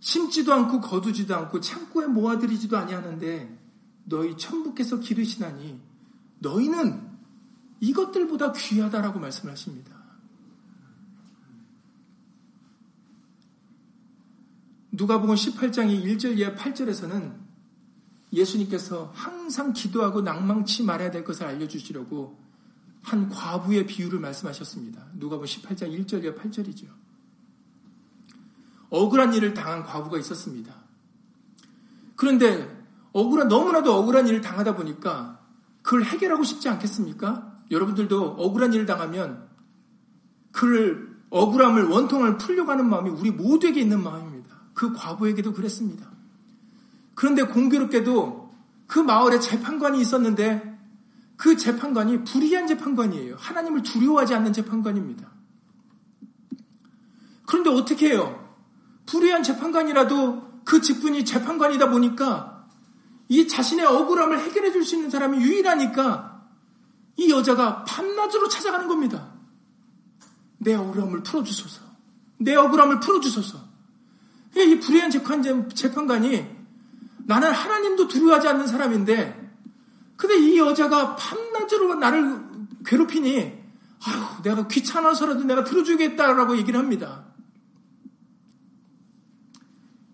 심지도 0.00 0.52
않고 0.52 0.82
거두지도 0.82 1.34
않고 1.34 1.60
창고에 1.60 2.06
모아들이지도 2.08 2.76
아니하는데 2.76 3.58
너희 4.04 4.36
천부께서 4.36 5.00
기르시나니 5.00 5.80
너희는 6.40 7.05
이것들보다 7.80 8.52
귀하다라고 8.52 9.18
말씀하십니다. 9.18 9.96
누가복음 14.92 15.34
18장의 15.34 16.04
1절 16.04 16.38
이하 16.38 16.54
8절에서는 16.54 17.34
예수님께서 18.32 19.12
항상 19.14 19.72
기도하고 19.72 20.22
낭망치 20.22 20.84
말아야 20.84 21.10
될 21.10 21.22
것을 21.22 21.46
알려주시려고 21.46 22.38
한 23.02 23.28
과부의 23.28 23.86
비유를 23.86 24.18
말씀하셨습니다. 24.20 25.06
누가복음 25.14 25.46
18장 25.46 26.06
1절 26.06 26.24
이하 26.24 26.34
8절이죠. 26.34 26.88
억울한 28.88 29.34
일을 29.34 29.52
당한 29.52 29.84
과부가 29.84 30.18
있었습니다. 30.18 30.74
그런데 32.14 32.74
억울한, 33.12 33.48
너무나도 33.48 33.94
억울한 33.94 34.28
일을 34.28 34.40
당하다 34.40 34.76
보니까 34.76 35.40
그걸 35.82 36.04
해결하고 36.04 36.42
싶지 36.42 36.68
않겠습니까? 36.68 37.55
여러분들도 37.70 38.36
억울한 38.38 38.72
일을 38.72 38.86
당하면 38.86 39.48
그를 40.52 41.16
억울함을 41.30 41.84
원통을 41.84 42.38
풀려고 42.38 42.70
하는 42.70 42.88
마음이 42.88 43.10
우리 43.10 43.30
모두에게 43.30 43.80
있는 43.80 44.02
마음입니다. 44.02 44.56
그 44.74 44.92
과부에게도 44.92 45.52
그랬습니다. 45.52 46.10
그런데 47.14 47.42
공교롭게도 47.42 48.54
그 48.86 48.98
마을에 49.00 49.40
재판관이 49.40 50.00
있었는데 50.00 50.76
그 51.36 51.56
재판관이 51.56 52.24
불의한 52.24 52.66
재판관이에요. 52.66 53.36
하나님을 53.38 53.82
두려워하지 53.82 54.34
않는 54.34 54.52
재판관입니다. 54.52 55.28
그런데 57.46 57.70
어떻게 57.70 58.10
해요? 58.10 58.46
불의한 59.06 59.42
재판관이라도 59.42 60.62
그 60.64 60.80
직분이 60.80 61.24
재판관이다 61.24 61.90
보니까 61.90 62.66
이 63.28 63.48
자신의 63.48 63.86
억울함을 63.86 64.40
해결해 64.40 64.72
줄 64.72 64.84
수 64.84 64.94
있는 64.96 65.10
사람이 65.10 65.38
유일하니까 65.38 66.35
이 67.16 67.30
여자가 67.30 67.84
밤낮으로 67.84 68.48
찾아가는 68.48 68.88
겁니다. 68.88 69.32
내 70.58 70.74
억울함을 70.74 71.22
풀어주소서. 71.22 71.82
내 72.38 72.54
억울함을 72.54 73.00
풀어주소서. 73.00 73.58
이 74.56 74.80
불의한 74.80 75.10
재판관이 75.10 76.56
나는 77.26 77.52
하나님도 77.52 78.08
두려워하지 78.08 78.48
않는 78.48 78.66
사람인데 78.66 79.46
근데 80.16 80.38
이 80.38 80.58
여자가 80.58 81.16
밤낮으로 81.16 81.96
나를 81.96 82.40
괴롭히니 82.86 83.66
아유 84.04 84.42
내가 84.42 84.66
귀찮아서라도 84.68 85.44
내가 85.44 85.64
들어주겠다라고 85.64 86.56
얘기를 86.56 86.78
합니다. 86.80 87.24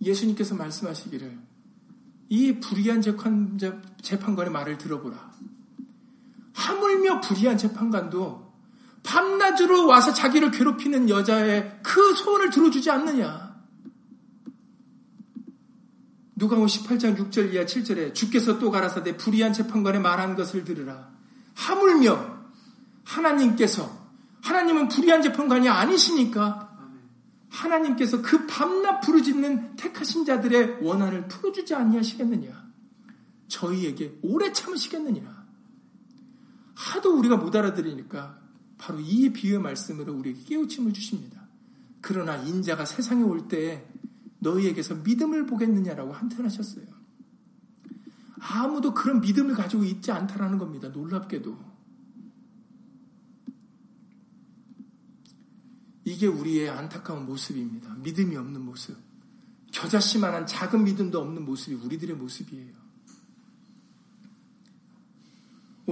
예수님께서 0.01 0.57
말씀하시기를 0.57 1.39
이 2.31 2.59
불의한 2.59 3.03
재판관의 4.03 4.53
말을 4.53 4.79
들어보라. 4.79 5.33
하물며 6.55 7.21
불의한 7.21 7.57
재판관도 7.59 8.53
밤낮으로 9.03 9.87
와서 9.87 10.13
자기를 10.13 10.51
괴롭히는 10.51 11.09
여자의 11.09 11.79
그 11.83 12.15
소원을 12.15 12.51
들어주지 12.51 12.91
않느냐. 12.91 13.53
누가복 16.37 16.67
18장 16.67 17.17
6절 17.17 17.53
이하 17.53 17.65
7절에 17.65 18.15
주께서 18.15 18.59
또 18.59 18.71
가라사대 18.71 19.17
불의한 19.17 19.53
재판관에 19.53 19.99
말한 19.99 20.35
것을 20.35 20.65
들으라. 20.65 21.11
하물며 21.55 22.43
하나님께서 23.05 24.03
하나님은 24.43 24.89
불의한 24.89 25.23
재판관이 25.23 25.69
아니시니까 25.69 26.71
하나님께서 27.49 28.23
그 28.23 28.47
밤낮 28.47 29.01
부르짖는 29.01 29.77
택하신 29.77 30.25
자들의 30.25 30.79
원한을 30.81 31.29
풀어주지 31.29 31.75
아니하시겠느냐? 31.75 32.63
저희에게 33.49 34.19
오래 34.23 34.53
참으시겠느냐? 34.53 35.42
하도 36.75 37.17
우리가 37.19 37.37
못 37.37 37.55
알아들으니까 37.55 38.41
바로 38.79 39.01
이 39.01 39.33
비유의 39.33 39.61
말씀으로 39.61 40.15
우리에게 40.15 40.43
깨우침을 40.45 40.93
주십니다. 40.93 41.47
그러나 42.01 42.37
인자가 42.37 42.85
세상에 42.85 43.23
올 43.23 43.49
때 43.49 43.87
너희에게서 44.41 44.97
믿음을 44.97 45.47
보겠느냐라고 45.47 46.13
한탄하셨어요. 46.13 46.85
아무도 48.41 48.93
그런 48.93 49.21
믿음을 49.21 49.55
가지고 49.55 49.85
있지 49.85 50.11
않다라는 50.11 50.59
겁니다. 50.59 50.89
놀랍게도. 50.89 51.73
이게 56.05 56.27
우리의 56.27 56.71
안타까운 56.71 57.25
모습입니다. 57.27 57.95
믿음이 58.03 58.35
없는 58.37 58.61
모습. 58.65 58.97
겨자씨만한 59.71 60.47
작은 60.47 60.83
믿음도 60.83 61.21
없는 61.21 61.45
모습이 61.45 61.77
우리들의 61.77 62.17
모습이에요. 62.17 62.82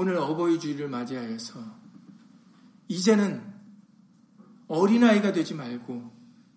오늘 0.01 0.17
어버이 0.17 0.59
주일을 0.59 0.89
맞이하여서 0.89 1.61
이제는 2.89 3.43
어린아이가 4.67 5.35
되지 5.35 5.53
말고 5.53 6.11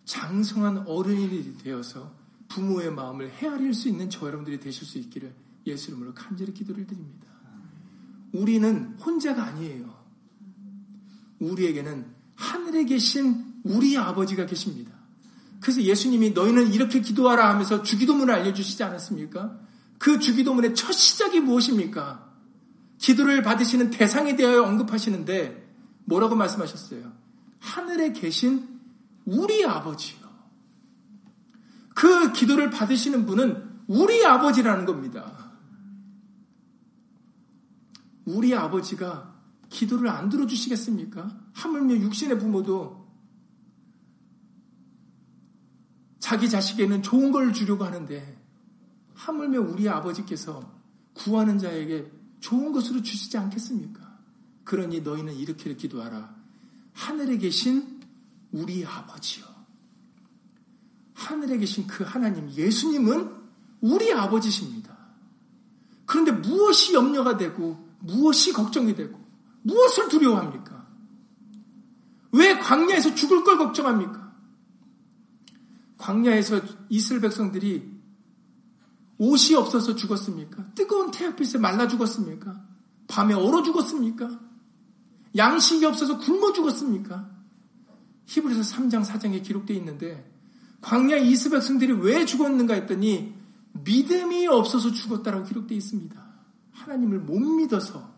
장성한 0.06 0.88
어른이 0.88 1.58
되어서 1.58 2.16
부모의 2.48 2.94
마음을 2.94 3.30
헤아릴 3.32 3.74
수 3.74 3.90
있는 3.90 4.10
저 4.10 4.28
여러분들이 4.28 4.62
되실 4.62 4.88
수 4.88 4.98
있기를 4.98 5.36
예수 5.68 5.92
이름으로 5.92 6.14
간절히 6.14 6.54
기도를 6.54 6.88
드립니다. 6.88 7.28
우리는 8.32 8.98
혼자가 9.06 9.44
아니에요. 9.44 9.94
우리에게는 11.40 12.06
하늘에 12.36 12.86
계신 12.86 13.56
우리 13.66 13.98
아버지가 13.98 14.46
계십니다. 14.46 14.94
그래서 15.60 15.82
예수님이 15.82 16.30
너희는 16.30 16.72
이렇게 16.72 17.02
기도하라 17.02 17.50
하면서 17.50 17.84
주기도문을 17.84 18.34
알려주시지 18.34 18.84
않았습니까? 18.84 19.60
그 19.98 20.20
주기도문의 20.20 20.76
첫 20.76 20.94
시작이 20.94 21.42
무엇입니까? 21.42 22.33
기도를 23.04 23.42
받으시는 23.42 23.90
대상에 23.90 24.38
대하여 24.38 24.64
언급하시는데 24.64 25.62
뭐라고 26.06 26.36
말씀하셨어요? 26.36 27.12
하늘에 27.60 28.14
계신 28.14 28.80
우리 29.26 29.66
아버지요. 29.66 30.20
그 31.94 32.32
기도를 32.32 32.70
받으시는 32.70 33.26
분은 33.26 33.82
우리 33.88 34.26
아버지라는 34.26 34.86
겁니다. 34.86 35.52
우리 38.24 38.56
아버지가 38.56 39.36
기도를 39.68 40.08
안 40.08 40.30
들어주시겠습니까? 40.30 41.28
하물며 41.52 41.96
육신의 41.96 42.40
부모도 42.40 43.06
자기 46.20 46.50
자식에는 46.50 47.04
좋은 47.04 47.34
걸 47.34 47.52
주려고 47.52 47.84
하는데 47.84 48.42
하물며 49.14 49.60
우리 49.60 49.90
아버지께서 49.90 50.72
구하는 51.14 51.58
자에게 51.58 52.23
좋은 52.44 52.74
것으로 52.74 53.02
주시지 53.02 53.38
않겠습니까? 53.38 54.02
그러니 54.66 55.00
너희는 55.00 55.34
이렇게 55.34 55.74
기도하라. 55.76 56.36
하늘에 56.92 57.38
계신 57.38 58.02
우리 58.52 58.86
아버지요. 58.86 59.46
하늘에 61.14 61.58
계신 61.58 61.88
그 61.88 62.04
하나님, 62.04 62.52
예수님은 62.52 63.32
우리 63.80 64.12
아버지십니다. 64.12 64.94
그런데 66.06 66.34
무엇이 66.34 66.94
염려가 66.94 67.38
되고, 67.38 67.88
무엇이 68.00 68.52
걱정이 68.52 68.94
되고, 68.94 69.18
무엇을 69.62 70.10
두려워합니까? 70.10 70.86
왜 72.34 72.60
광야에서 72.60 73.16
죽을 73.16 73.46
걸 73.46 73.58
걱정합니까? 73.58 74.36
광야에서 75.98 76.60
이스라엘 76.90 77.22
백성들이 77.22 77.93
옷이 79.18 79.56
없어서 79.56 79.96
죽었습니까? 79.96 80.74
뜨거운 80.76 81.12
태양빛에 81.12 81.60
말라 81.60 81.88
죽었습니까? 81.88 82.62
밤에 83.08 83.34
얼어 83.34 83.64
죽었습니까? 83.64 84.40
양식이 85.36 85.86
없어서 85.86 86.18
굶어 86.18 86.54
죽었습니까? 86.54 87.30
히브리서 88.26 88.62
3장 88.62 89.06
4장에 89.06 89.44
기록되어 89.44 89.76
있는데 89.78 90.32
광야 90.82 91.18
이스라엘 91.18 91.60
백성들이 91.60 91.94
왜 91.94 92.26
죽었는가 92.26 92.74
했더니 92.74 93.34
믿음이 93.74 94.48
없어서 94.48 94.92
죽었다라고 94.92 95.46
기록되어 95.46 95.78
있습니다. 95.78 96.24
하나님을 96.72 97.20
못 97.20 97.40
믿어서 97.40 98.14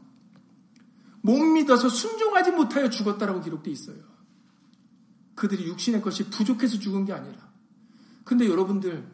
못 1.22 1.38
믿어서 1.44 1.90
순종하지 1.90 2.52
못하여 2.52 2.90
죽었다라고 2.90 3.42
기록되어 3.42 3.72
있어요. 3.72 3.98
그들이 5.36 5.68
육신의 5.68 6.02
것이 6.02 6.30
부족해서 6.30 6.80
죽은 6.80 7.06
게 7.06 7.14
아니라. 7.14 7.52
근데 8.24 8.48
여러분들, 8.48 9.06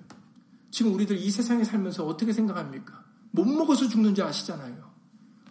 지금 0.72 0.93
우리들 0.93 1.17
이 1.17 1.30
세상에 1.30 1.63
살면서 1.63 2.05
어떻게 2.05 2.34
생각합니까? 2.34 3.03
못 3.32 3.45
먹어서 3.45 3.88
죽는 3.88 4.15
줄 4.15 4.24
아시잖아요. 4.24 4.89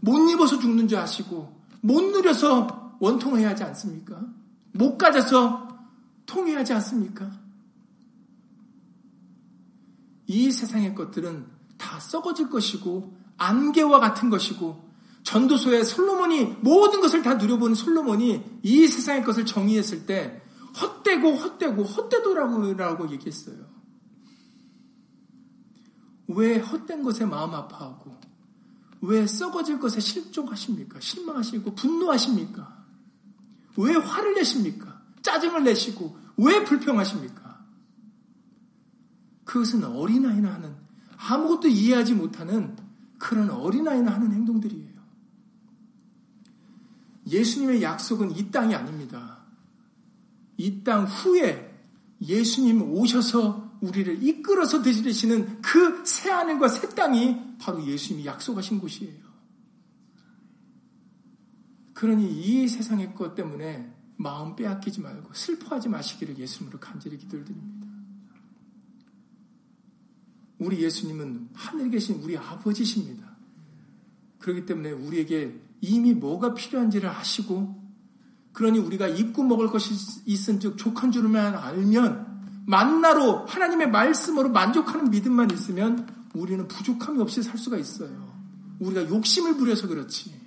못 0.00 0.30
입어서 0.30 0.58
죽는 0.58 0.88
줄 0.88 0.98
아시고, 0.98 1.60
못 1.82 2.00
누려서 2.02 2.96
원통해야 3.00 3.50
하지 3.50 3.62
않습니까? 3.64 4.20
못 4.72 4.96
가져서 4.96 5.68
통해야 6.26 6.60
하지 6.60 6.72
않습니까? 6.74 7.30
이 10.26 10.50
세상의 10.50 10.94
것들은 10.94 11.46
다 11.76 12.00
썩어질 12.00 12.48
것이고, 12.48 13.16
안개와 13.36 14.00
같은 14.00 14.30
것이고, 14.30 14.90
전도소에 15.22 15.84
솔로몬이 15.84 16.44
모든 16.60 17.00
것을 17.00 17.22
다 17.22 17.34
누려본 17.34 17.74
솔로몬이 17.74 18.42
이 18.62 18.86
세상의 18.86 19.22
것을 19.22 19.44
정의했을 19.44 20.06
때 20.06 20.42
헛되고 20.80 21.32
헛되고 21.34 21.82
헛되도라고 21.82 23.10
얘기했어요. 23.12 23.69
왜 26.34 26.58
헛된 26.58 27.02
것에 27.02 27.24
마음 27.24 27.54
아파하고 27.54 28.18
왜 29.02 29.26
썩어질 29.26 29.78
것에 29.78 30.00
실종하십니까? 30.00 31.00
실망하시고 31.00 31.74
분노하십니까? 31.74 32.84
왜 33.76 33.94
화를 33.94 34.34
내십니까? 34.34 35.00
짜증을 35.22 35.64
내시고 35.64 36.16
왜 36.36 36.64
불평하십니까? 36.64 37.64
그것은 39.44 39.84
어린아이나 39.84 40.54
하는 40.54 40.74
아무것도 41.16 41.68
이해하지 41.68 42.14
못하는 42.14 42.76
그런 43.18 43.50
어린아이나 43.50 44.12
하는 44.12 44.32
행동들이에요. 44.32 45.00
예수님의 47.26 47.82
약속은 47.82 48.36
이 48.36 48.50
땅이 48.50 48.74
아닙니다. 48.74 49.38
이 50.56 50.82
땅 50.84 51.04
후에 51.04 51.70
예수님 52.20 52.82
오셔서 52.82 53.69
우리를 53.80 54.22
이끌어서 54.22 54.82
드시는 54.82 55.62
그 55.62 55.90
새 56.04 56.30
하늘과 56.30 56.68
새 56.68 56.88
땅이 56.88 57.56
바로 57.58 57.84
예수님이 57.86 58.26
약속하신 58.26 58.78
곳이에요. 58.78 59.30
그러니 61.94 62.30
이 62.30 62.68
세상의 62.68 63.14
것 63.14 63.34
때문에 63.34 63.94
마음 64.16 64.56
빼앗기지 64.56 65.00
말고 65.00 65.32
슬퍼하지 65.34 65.88
마시기를 65.88 66.38
예수님으로 66.38 66.78
간절히 66.78 67.18
기도를 67.18 67.44
드립니다. 67.44 67.86
우리 70.58 70.82
예수님은 70.82 71.50
하늘에 71.54 71.88
계신 71.88 72.16
우리 72.22 72.36
아버지십니다. 72.36 73.36
그렇기 74.38 74.66
때문에 74.66 74.92
우리에게 74.92 75.58
이미 75.80 76.12
뭐가 76.12 76.54
필요한지를 76.54 77.08
아시고 77.08 77.80
그러니 78.52 78.78
우리가 78.78 79.08
입고 79.08 79.42
먹을 79.42 79.68
것이 79.68 79.94
있은 80.26 80.60
즉 80.60 80.76
족한 80.76 81.12
줄만 81.12 81.54
알면 81.54 82.29
만나로 82.70 83.46
하나님의 83.46 83.90
말씀으로 83.90 84.48
만족하는 84.48 85.10
믿음만 85.10 85.50
있으면 85.50 86.08
우리는 86.34 86.68
부족함이 86.68 87.20
없이 87.20 87.42
살 87.42 87.58
수가 87.58 87.76
있어요. 87.76 88.30
우리가 88.78 89.08
욕심을 89.08 89.56
부려서 89.56 89.88
그렇지. 89.88 90.38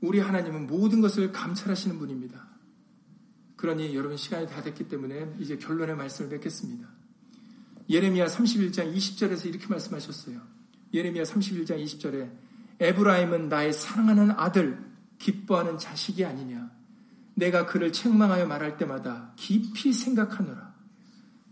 우리 0.00 0.18
하나님은 0.18 0.66
모든 0.66 1.02
것을 1.02 1.30
감찰하시는 1.30 1.98
분입니다. 1.98 2.48
그러니 3.56 3.94
여러분 3.94 4.16
시간이 4.16 4.46
다 4.46 4.62
됐기 4.62 4.88
때문에 4.88 5.34
이제 5.38 5.58
결론의 5.58 5.96
말씀을 5.96 6.30
맺겠습니다. 6.30 6.88
예레미야 7.90 8.26
31장 8.26 8.96
20절에서 8.96 9.44
이렇게 9.44 9.66
말씀하셨어요. 9.66 10.40
예레미야 10.94 11.24
31장 11.24 11.84
20절에 11.84 12.30
에브라임은 12.80 13.50
나의 13.50 13.74
사랑하는 13.74 14.30
아들, 14.30 14.82
기뻐하는 15.18 15.76
자식이 15.76 16.24
아니냐. 16.24 16.79
내가 17.34 17.66
그를 17.66 17.92
책망하여 17.92 18.46
말할 18.46 18.76
때마다 18.76 19.32
깊이 19.36 19.92
생각하노라. 19.92 20.74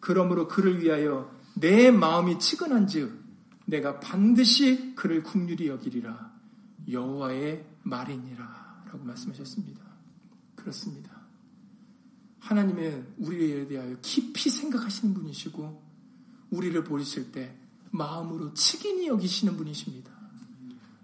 그러므로 0.00 0.48
그를 0.48 0.80
위하여 0.80 1.34
내 1.54 1.90
마음이 1.90 2.38
치근한즉 2.38 3.24
내가 3.66 4.00
반드시 4.00 4.94
그를 4.94 5.22
국률이 5.22 5.68
여기리라. 5.68 6.32
여호와의 6.90 7.66
말이니라. 7.82 8.84
라고 8.86 9.04
말씀하셨습니다. 9.04 9.82
그렇습니다. 10.54 11.18
하나님의 12.40 13.04
우리에 13.18 13.66
대하여 13.68 13.96
깊이 14.00 14.48
생각하시는 14.48 15.12
분이시고 15.12 15.82
우리를 16.50 16.82
보실 16.84 17.30
때 17.30 17.54
마음으로 17.90 18.54
측인히 18.54 19.08
여기시는 19.08 19.56
분이십니다. 19.56 20.10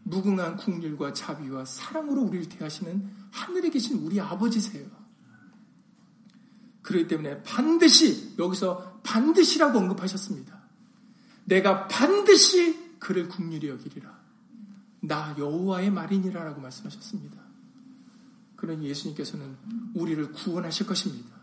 무궁한 0.04 0.56
국률과 0.56 1.12
자비와 1.12 1.64
사랑으로 1.64 2.22
우리를 2.22 2.48
대하시는 2.48 3.10
하늘에 3.34 3.68
계신 3.68 3.98
우리 3.98 4.20
아버지세요. 4.20 4.86
그렇기 6.82 7.08
때문에 7.08 7.42
반드시 7.42 8.36
여기서 8.38 9.00
반드시라고 9.02 9.78
언급하셨습니다. 9.78 10.62
내가 11.46 11.88
반드시 11.88 12.98
그를 13.00 13.28
국률이 13.28 13.68
여기리라. 13.68 14.22
나 15.00 15.34
여호와의 15.36 15.90
말이니라라고 15.90 16.60
말씀하셨습니다. 16.60 17.42
그러니 18.56 18.86
예수님께서는 18.86 19.56
우리를 19.94 20.30
구원하실 20.32 20.86
것입니다. 20.86 21.34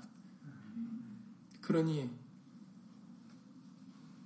그러니 1.60 2.10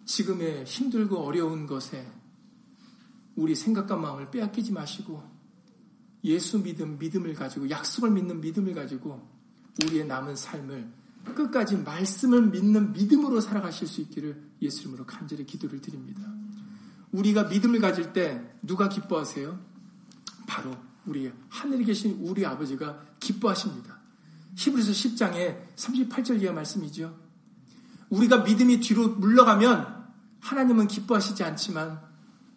지금의 0.06 0.66
힘들고 0.66 1.18
어려운 1.18 1.66
것에 1.66 2.08
우리 3.36 3.56
생각과 3.56 3.98
마음을 3.98 4.30
빼앗기지 4.30 4.72
마시고 4.72 5.35
예수 6.26 6.62
믿음, 6.62 6.98
믿음을 6.98 7.34
가지고 7.34 7.70
약속을 7.70 8.12
믿는 8.12 8.42
믿음을 8.42 8.74
가지고 8.74 9.28
우리의 9.84 10.06
남은 10.06 10.36
삶을 10.36 10.88
끝까지 11.36 11.78
말씀을 11.78 12.48
믿는 12.48 12.94
믿음으로 12.94 13.42
살아가실 13.42 13.88
수 13.88 14.02
있기를 14.02 14.42
예수 14.62 14.82
이름으로 14.82 15.06
간절히 15.06 15.46
기도를 15.46 15.82
드립니다. 15.82 16.22
우리가 17.12 17.46
믿음을 17.46 17.80
가질 17.80 18.14
때 18.14 18.44
누가 18.62 18.90
기뻐하세요? 18.90 19.60
바로 20.48 20.76
우리 21.06 21.32
하늘에 21.50 21.84
계신 21.84 22.18
우리 22.22 22.46
아버지가 22.46 23.06
기뻐하십니다. 23.20 24.00
히브리서 24.56 24.92
10장에 24.92 25.76
38절 25.76 26.42
이하 26.42 26.54
말씀이죠. 26.54 27.18
우리가 28.10 28.44
믿음이 28.44 28.80
뒤로 28.80 29.10
물러가면 29.10 30.06
하나님은 30.42 30.88
기뻐하시지 30.88 31.44
않지만 31.44 32.00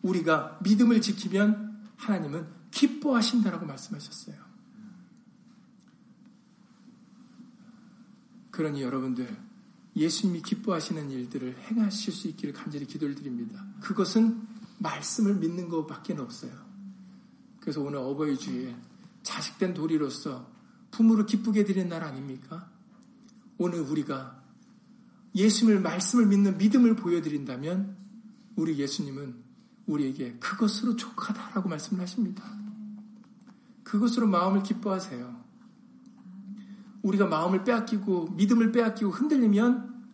우리가 0.03 0.59
믿음을 0.63 1.01
지키면 1.01 1.87
하나님은 1.97 2.58
기뻐하신다라고 2.71 3.67
말씀하셨어요. 3.67 4.37
그러니 8.51 8.83
여러분들 8.83 9.37
예수님이 9.95 10.43
기뻐하시는 10.43 11.11
일들을 11.11 11.57
행하실 11.71 12.13
수 12.13 12.29
있기를 12.29 12.55
간절히 12.55 12.87
기도를 12.87 13.15
드립니다. 13.15 13.65
그것은 13.81 14.47
말씀을 14.79 15.35
믿는 15.35 15.69
것밖에 15.69 16.15
없어요. 16.15 16.53
그래서 17.61 17.81
오늘 17.81 17.99
어버이 17.99 18.39
주에 18.39 18.75
자식된 19.23 19.75
도리로서 19.75 20.51
부모를 20.91 21.27
기쁘게 21.27 21.65
드리는 21.65 21.89
날 21.89 22.03
아닙니까? 22.03 22.71
오늘 23.59 23.81
우리가 23.81 24.43
예수님을 25.35 25.81
말씀을 25.81 26.27
믿는 26.27 26.59
믿음을 26.59 26.97
보여드린다면 26.97 27.97
우리 28.57 28.79
예수님은 28.79 29.48
우리에게 29.89 30.35
그것으로 30.39 30.97
족하다라고 30.97 31.69
말씀을 31.69 32.03
하십니다. 32.03 32.45
그것으로 33.83 34.27
마음을 34.29 34.63
기뻐하세요. 34.63 35.45
우리가 37.03 37.27
마음을 37.27 37.65
빼앗기고 37.65 38.33
믿음을 38.33 38.71
빼앗기고 38.71 39.11
흔들리면 39.11 40.07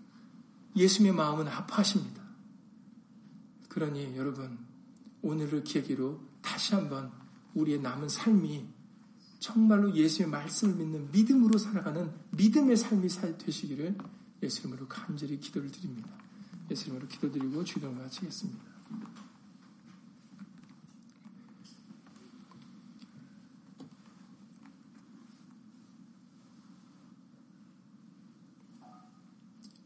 예수님의 0.77 1.17
마음은 1.17 1.49
아파하십니다. 1.49 2.23
그러니 3.69 4.17
여러분 4.17 4.59
오늘을 5.23 5.65
계기로 5.65 6.21
다시 6.41 6.75
한번 6.75 7.11
우리의 7.55 7.81
남은 7.81 8.09
삶이 8.09 8.69
정말로 9.41 9.93
예수의 9.95 10.29
말씀을 10.29 10.77
믿는 10.77 11.11
믿음으로 11.11 11.59
살아가는 11.59 12.13
믿음의 12.31 12.77
삶이 12.77 13.09
되시기를 13.39 13.97
예수 14.43 14.61
이름으로 14.61 14.87
간절히 14.87 15.41
기도를 15.41 15.71
드립니다. 15.71 16.09
예수 16.71 16.87
이름으로 16.87 17.09
기도드리고 17.09 17.65
주동을 17.65 17.97
마치겠습니다. 18.03 18.75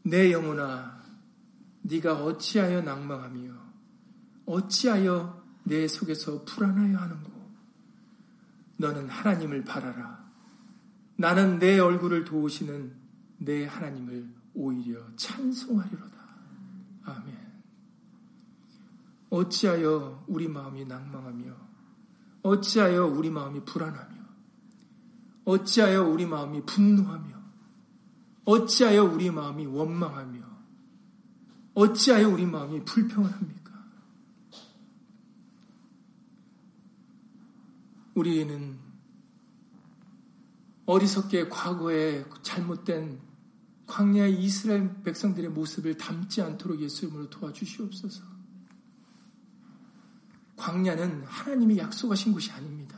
내 0.09 0.31
영혼아 0.31 0.99
네가 1.83 2.23
어찌하여 2.23 2.81
낭망하며 2.81 3.53
어찌하여 4.45 5.39
내 5.63 5.87
속에서 5.87 6.43
불안하여 6.45 6.97
하는고? 6.97 7.31
너는 8.77 9.07
하나님을 9.07 9.63
바라라. 9.63 10.27
나는 11.15 11.59
내 11.59 11.77
얼굴을 11.77 12.25
도우시는 12.25 12.95
내 13.37 13.65
하나님을 13.65 14.27
오히려 14.55 14.99
찬송하리로다. 15.15 16.17
아멘. 17.03 17.37
어찌하여 19.29 20.25
우리 20.27 20.47
마음이 20.47 20.85
낭망하며 20.85 21.55
어찌하여 22.41 23.05
우리 23.05 23.29
마음이 23.29 23.63
불안하며 23.63 24.15
어찌하여 25.45 26.03
우리 26.03 26.25
마음이 26.25 26.65
분노하며 26.65 27.38
어찌하여 28.49 29.03
우리 29.03 29.29
마음이 29.29 29.67
원망하며 29.67 30.41
어찌하여 31.75 32.29
우리 32.29 32.47
마음이 32.47 32.83
불평합니까? 32.83 33.69
우리는 38.15 38.79
어리석게 40.87 41.49
과거에 41.49 42.25
잘못된 42.41 43.21
광야의 43.85 44.43
이스라엘 44.43 45.03
백성들의 45.03 45.51
모습을 45.51 45.97
담지 45.97 46.41
않도록 46.41 46.81
예수 46.81 47.05
이름으로 47.05 47.29
도와주시옵소서. 47.29 48.23
광야는 50.55 51.23
하나님이 51.23 51.77
약속하신 51.77 52.33
곳이 52.33 52.51
아닙니다. 52.51 52.97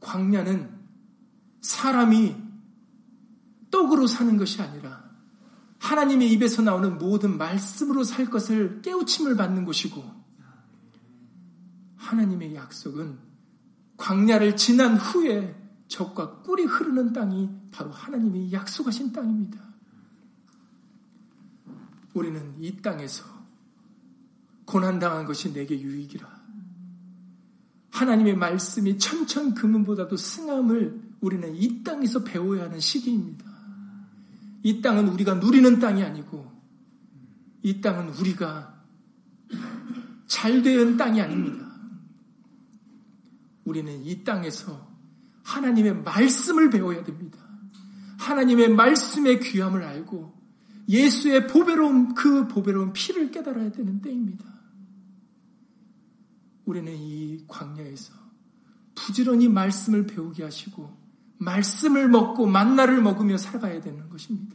광야는 0.00 0.78
사람이 1.62 2.43
떡으로 3.74 4.06
사는 4.06 4.36
것이 4.36 4.62
아니라 4.62 5.02
하나님의 5.80 6.30
입에서 6.30 6.62
나오는 6.62 6.96
모든 6.96 7.36
말씀으로 7.36 8.04
살 8.04 8.30
것을 8.30 8.80
깨우침을 8.82 9.36
받는 9.36 9.64
곳이고 9.64 10.00
하나님의 11.96 12.54
약속은 12.54 13.18
광야를 13.96 14.54
지난 14.56 14.96
후에 14.96 15.60
적과 15.88 16.42
꿀이 16.42 16.64
흐르는 16.64 17.12
땅이 17.12 17.50
바로 17.72 17.90
하나님이 17.90 18.52
약속하신 18.52 19.12
땅입니다. 19.12 19.60
우리는 22.14 22.54
이 22.60 22.80
땅에서 22.80 23.24
고난당한 24.66 25.24
것이 25.24 25.52
내게 25.52 25.80
유익이라. 25.80 26.32
하나님의 27.90 28.36
말씀이 28.36 28.98
천천 28.98 29.54
금은보다도 29.54 30.16
승함을 30.16 31.16
우리는 31.20 31.54
이 31.56 31.82
땅에서 31.82 32.22
배워야 32.22 32.64
하는 32.64 32.78
시기입니다. 32.78 33.53
이 34.64 34.80
땅은 34.80 35.08
우리가 35.08 35.34
누리는 35.34 35.78
땅이 35.78 36.02
아니고 36.02 36.50
이 37.62 37.80
땅은 37.82 38.14
우리가 38.14 38.82
잘된 40.26 40.96
땅이 40.96 41.20
아닙니다. 41.20 41.70
우리는 43.64 44.02
이 44.02 44.24
땅에서 44.24 44.90
하나님의 45.42 46.02
말씀을 46.02 46.70
배워야 46.70 47.04
됩니다. 47.04 47.38
하나님의 48.18 48.70
말씀의 48.70 49.40
귀함을 49.40 49.82
알고 49.82 50.32
예수의 50.88 51.46
보배로운 51.46 52.14
그 52.14 52.48
보배로운 52.48 52.94
피를 52.94 53.30
깨달아야 53.30 53.70
되는 53.70 54.00
때입니다. 54.00 54.44
우리는 56.64 56.90
이 56.96 57.44
광야에서 57.46 58.14
부지런히 58.94 59.46
말씀을 59.48 60.06
배우게 60.06 60.42
하시고 60.42 61.04
말씀을 61.38 62.08
먹고 62.08 62.46
만나를 62.46 63.02
먹으며 63.02 63.36
살아가야 63.36 63.80
되는 63.80 64.08
것입니다. 64.08 64.53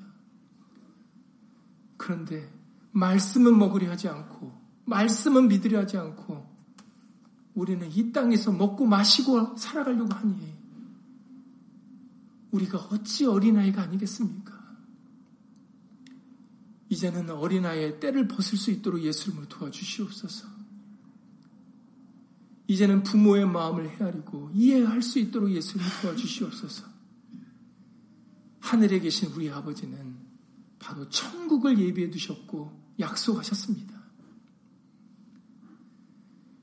그런데 2.00 2.50
말씀은 2.93 3.60
먹으려 3.60 3.91
하지 3.91 4.08
않고 4.08 4.52
말씀은 4.86 5.50
믿으려 5.50 5.80
하지 5.82 5.97
않고 5.97 6.47
우리는 7.54 7.88
이 7.91 8.12
땅에서 8.12 8.54
먹고 8.54 8.86
마시고 8.86 9.58
살아가려고 9.58 10.14
하니 10.16 10.58
우리가 12.52 12.78
어찌 12.89 13.26
어린아이가 13.26 13.82
아니겠습니까? 13.84 14.58
이제는 16.88 17.30
어린아이의 17.30 18.00
때를 18.00 18.28
벗을 18.28 18.58
수 18.58 18.72
있도록 18.72 19.04
예수님을 19.04 19.47
도와주시옵소서. 19.50 20.47
이제는 22.66 23.04
부모의 23.04 23.45
마음을 23.45 23.89
헤아리고 23.89 24.52
이해할 24.54 25.02
수 25.02 25.20
있도록 25.20 25.52
예수님을 25.52 25.91
도와주시옵소서. 26.02 26.88
하늘에 28.62 29.00
계신 29.00 29.32
우리 29.34 29.50
아버지는 29.52 30.28
바로 30.80 31.07
천국을 31.09 31.77
예비해 31.77 32.09
두셨고 32.09 32.71
약속하셨습니다. 32.99 33.99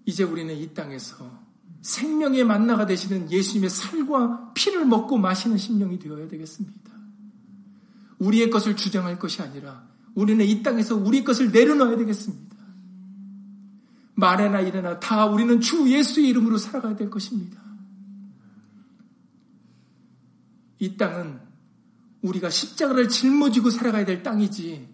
이제 0.07 0.25
우리는 0.25 0.55
이 0.57 0.73
땅에서 0.73 1.47
생명의 1.83 2.45
만나가 2.45 2.87
되시는 2.87 3.31
예수님의 3.31 3.71
살과 3.71 4.53
피를 4.55 4.85
먹고 4.87 5.19
마시는 5.19 5.59
심령이 5.59 5.99
되어야 5.99 6.27
되겠습니다. 6.29 6.91
우리의 8.19 8.51
것을 8.51 8.77
주장할 8.77 9.19
것이 9.19 9.43
아니라 9.43 9.87
우리는 10.15 10.45
이 10.45 10.63
땅에서 10.63 10.97
우리 10.97 11.23
것을 11.23 11.53
내려놔야 11.53 11.97
되겠습니다. 11.99 12.57
말에나 14.15 14.61
일에나 14.61 14.99
다 14.99 15.27
우리는 15.27 15.61
주 15.61 15.91
예수의 15.91 16.29
이름으로 16.29 16.57
살아가야 16.57 16.97
될 16.97 17.11
것입니다. 17.11 17.61
이 20.79 20.97
땅은 20.97 21.46
우리가 22.27 22.51
십자가를 22.51 23.09
짊어지고 23.09 23.71
살아가야 23.71 24.05
될 24.05 24.23
땅이지 24.23 24.89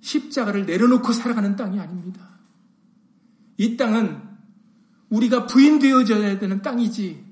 십자가를 0.00 0.66
내려놓고 0.66 1.12
살아가는 1.12 1.56
땅이 1.56 1.78
아닙니다. 1.80 2.28
이 3.56 3.76
땅은 3.76 4.22
우리가 5.08 5.46
부인되어져야 5.46 6.38
되는 6.38 6.60
땅이지 6.62 7.24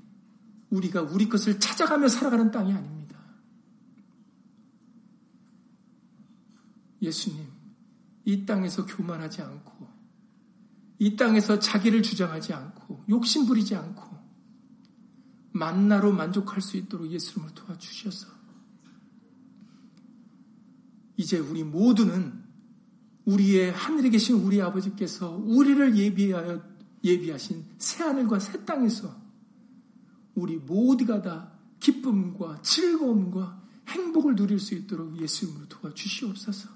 우리가 0.70 1.02
우리 1.02 1.28
것을 1.28 1.60
찾아가며 1.60 2.08
살아가는 2.08 2.50
땅이 2.50 2.72
아닙니다. 2.72 3.18
예수님, 7.02 7.46
이 8.24 8.46
땅에서 8.46 8.86
교만하지 8.86 9.42
않고 9.42 9.88
이 10.98 11.16
땅에서 11.16 11.58
자기를 11.58 12.02
주장하지 12.02 12.52
않고 12.54 13.04
욕심 13.08 13.44
부리지 13.44 13.74
않고 13.74 14.16
만나로 15.50 16.12
만족할 16.12 16.62
수 16.62 16.76
있도록 16.76 17.10
예수님을 17.10 17.54
도와주셔서 17.54 18.41
이제 21.22 21.38
우리 21.38 21.62
모두는 21.62 22.42
우리의 23.26 23.70
하늘에 23.70 24.10
계신 24.10 24.36
우리 24.36 24.60
아버지께서 24.60 25.30
우리를 25.30 25.96
예비하여 25.96 26.60
예비하신 27.04 27.64
새 27.78 28.02
하늘과 28.02 28.40
새 28.40 28.64
땅에서 28.64 29.14
우리 30.34 30.56
모두가 30.56 31.22
다 31.22 31.52
기쁨과 31.78 32.62
즐거움과 32.62 33.62
행복을 33.88 34.34
누릴 34.34 34.58
수 34.58 34.74
있도록 34.74 35.20
예수님으로 35.20 35.68
도와주시옵소서. 35.68 36.68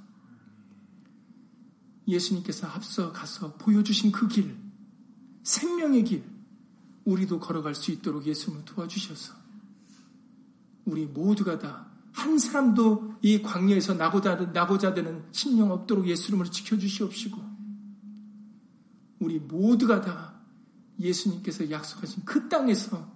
예수님께서 2.07 2.69
앞서 2.69 3.13
가서 3.13 3.55
보여주신 3.55 4.13
그 4.13 4.29
길, 4.29 4.57
생명의 5.43 6.05
길, 6.05 6.25
우리도 7.05 7.41
걸어갈 7.41 7.75
수 7.75 7.91
있도록 7.91 8.27
예수님을 8.27 8.65
도와주셔서 8.65 9.35
우리 10.85 11.05
모두가 11.05 11.59
다 11.59 11.96
한 12.17 12.39
사람도 12.39 13.17
이 13.21 13.43
광야에서 13.43 13.95
나고자, 13.95 14.37
나고자 14.53 14.95
되는 14.95 15.23
심령 15.33 15.71
없도록 15.71 16.09
예수님을 16.09 16.47
지켜주시옵시고 16.47 17.41
우리 19.21 19.39
모두가 19.39 20.01
다 20.01 20.35
예수님께서 20.99 21.71
약속하신 21.71 22.25
그 22.25 22.49
땅에서 22.49 23.15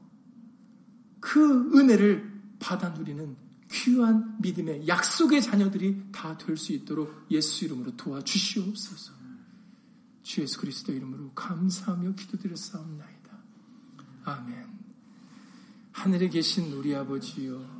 그 1.19 1.79
은혜를 1.79 2.31
받아 2.59 2.91
누리는 2.91 3.37
귀한 3.73 4.37
믿음의 4.41 4.87
약속의 4.87 5.41
자녀들이 5.43 6.11
다 6.13 6.37
될 6.37 6.57
수 6.57 6.73
있도록 6.73 7.27
예수 7.31 7.65
이름으로 7.65 7.97
도와주시옵소서. 7.97 9.13
주 10.23 10.43
예수 10.43 10.61
그리스도 10.61 10.93
이름으로 10.93 11.31
감사하며 11.33 12.15
기도드렸사옵나이다. 12.17 13.31
아멘. 14.25 14.67
하늘에 15.93 16.29
계신 16.29 16.73
우리 16.73 16.95
아버지여, 16.95 17.80